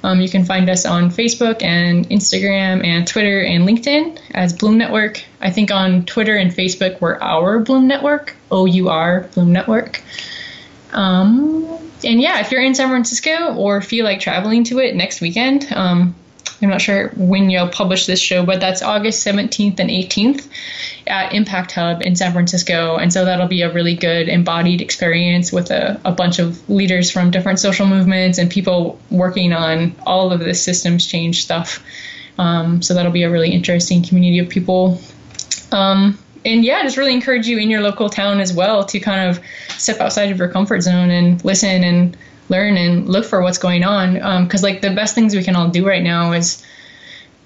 [0.04, 4.78] Um, you can find us on Facebook and Instagram and Twitter and LinkedIn as Bloom
[4.78, 5.24] Network.
[5.40, 10.04] I think on Twitter and Facebook we're our Bloom Network, O U R Bloom Network.
[10.92, 15.22] Um, and yeah, if you're in San Francisco or feel like traveling to it next
[15.22, 16.14] weekend, um,
[16.62, 20.48] I'm not sure when you'll publish this show, but that's August 17th and 18th
[21.08, 22.96] at Impact Hub in San Francisco.
[22.96, 27.12] And so that'll be a really good embodied experience with a, a bunch of leaders
[27.12, 31.84] from different social movements and people working on all of this systems change stuff.
[32.38, 35.00] Um, so that'll be a really interesting community of people.
[35.72, 39.30] Um, and yeah, just really encourage you in your local town as well to kind
[39.30, 39.44] of
[39.78, 42.18] step outside of your comfort zone and listen and
[42.50, 44.14] learn and look for what's going on.
[44.44, 46.64] Because um, like the best things we can all do right now is,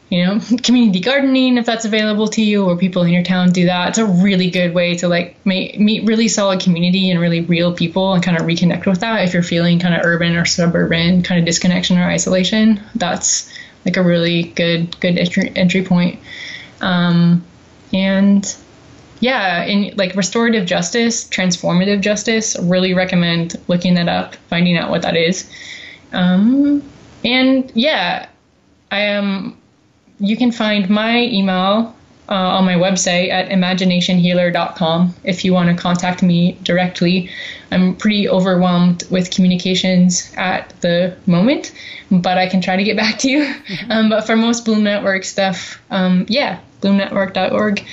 [0.09, 3.65] you know, community gardening if that's available to you, or people in your town do
[3.65, 3.89] that.
[3.89, 7.73] It's a really good way to like make, meet really solid community and really real
[7.73, 9.23] people and kind of reconnect with that.
[9.23, 13.51] If you're feeling kind of urban or suburban kind of disconnection or isolation, that's
[13.85, 16.19] like a really good good entry entry point.
[16.81, 17.43] Um,
[17.93, 18.55] and
[19.19, 25.01] yeah, in like restorative justice, transformative justice, really recommend looking that up, finding out what
[25.01, 25.49] that is.
[26.13, 26.83] Um,
[27.25, 28.29] and yeah,
[28.91, 29.57] I am.
[30.19, 31.95] You can find my email
[32.29, 37.29] uh, on my website at imaginationhealer.com if you want to contact me directly.
[37.71, 41.71] I'm pretty overwhelmed with communications at the moment,
[42.09, 43.43] but I can try to get back to you.
[43.43, 43.91] Mm-hmm.
[43.91, 47.85] Um, but for most Bloom Network stuff, um, yeah, bloomnetwork.org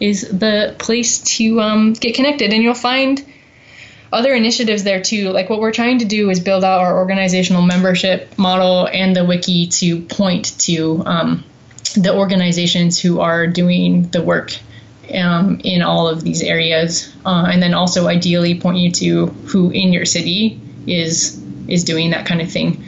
[0.00, 3.24] is the place to um, get connected, and you'll find
[4.12, 5.30] other initiatives there too.
[5.30, 9.24] Like what we're trying to do is build out our organizational membership model and the
[9.24, 11.44] wiki to point to um,
[11.94, 14.52] the organizations who are doing the work
[15.14, 19.70] um, in all of these areas, uh, and then also ideally point you to who
[19.70, 22.84] in your city is is doing that kind of thing.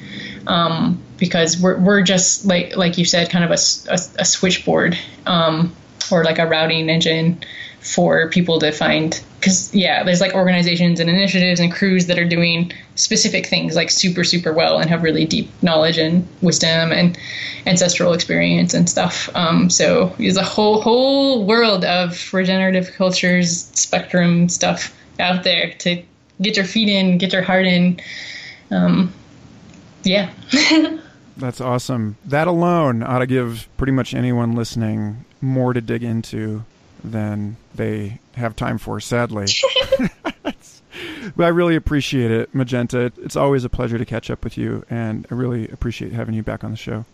[0.47, 3.59] Um, because we're, we're just like like you said, kind of a,
[3.91, 5.73] a, a switchboard um,
[6.11, 7.43] or like a routing engine
[7.81, 12.25] for people to find because yeah there's like organizations and initiatives and crews that are
[12.25, 17.19] doing specific things like super super well and have really deep knowledge and wisdom and
[17.67, 19.29] ancestral experience and stuff.
[19.35, 26.03] Um, so there's a whole whole world of regenerative cultures spectrum stuff out there to
[26.41, 28.01] get your feet in get your heart in.
[28.71, 29.13] Um,
[30.05, 30.31] yeah.
[31.37, 32.17] That's awesome.
[32.25, 36.65] That alone ought to give pretty much anyone listening more to dig into
[37.05, 39.47] than they have time for, sadly.
[41.37, 43.13] but I really appreciate it, Magenta.
[43.19, 46.43] It's always a pleasure to catch up with you, and I really appreciate having you
[46.43, 47.05] back on the show.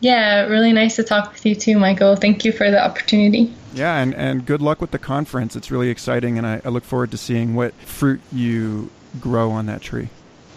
[0.00, 2.16] Yeah, really nice to talk with you too, Michael.
[2.16, 3.52] Thank you for the opportunity.
[3.74, 5.56] Yeah, and, and good luck with the conference.
[5.56, 9.66] It's really exciting, and I, I look forward to seeing what fruit you grow on
[9.66, 10.08] that tree.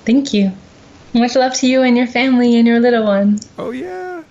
[0.05, 0.51] Thank you.
[1.13, 3.39] Much love to you and your family and your little one.
[3.57, 4.23] Oh, yeah.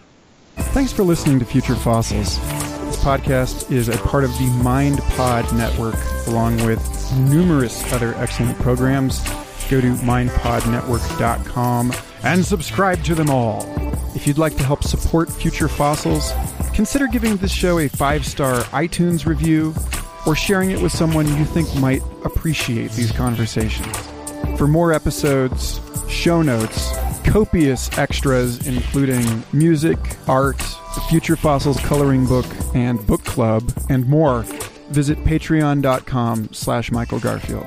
[0.57, 2.39] Thanks for listening to Future Fossils
[3.03, 5.97] podcast is a part of the MindPod network,
[6.29, 6.81] along with
[7.19, 9.21] numerous other excellent programs.
[9.69, 11.93] Go to mindpodnetwork.com
[12.23, 13.67] and subscribe to them all.
[14.15, 16.33] If you'd like to help support Future Fossils,
[16.75, 19.75] consider giving this show a five star iTunes review
[20.27, 24.12] or sharing it with someone you think might appreciate these conversations.
[24.57, 26.93] For more episodes, show notes,
[27.25, 34.43] copious extras, including music, art, the Future Fossils coloring book and book club, and more,
[34.91, 37.67] visit patreon.com slash Michael Garfield.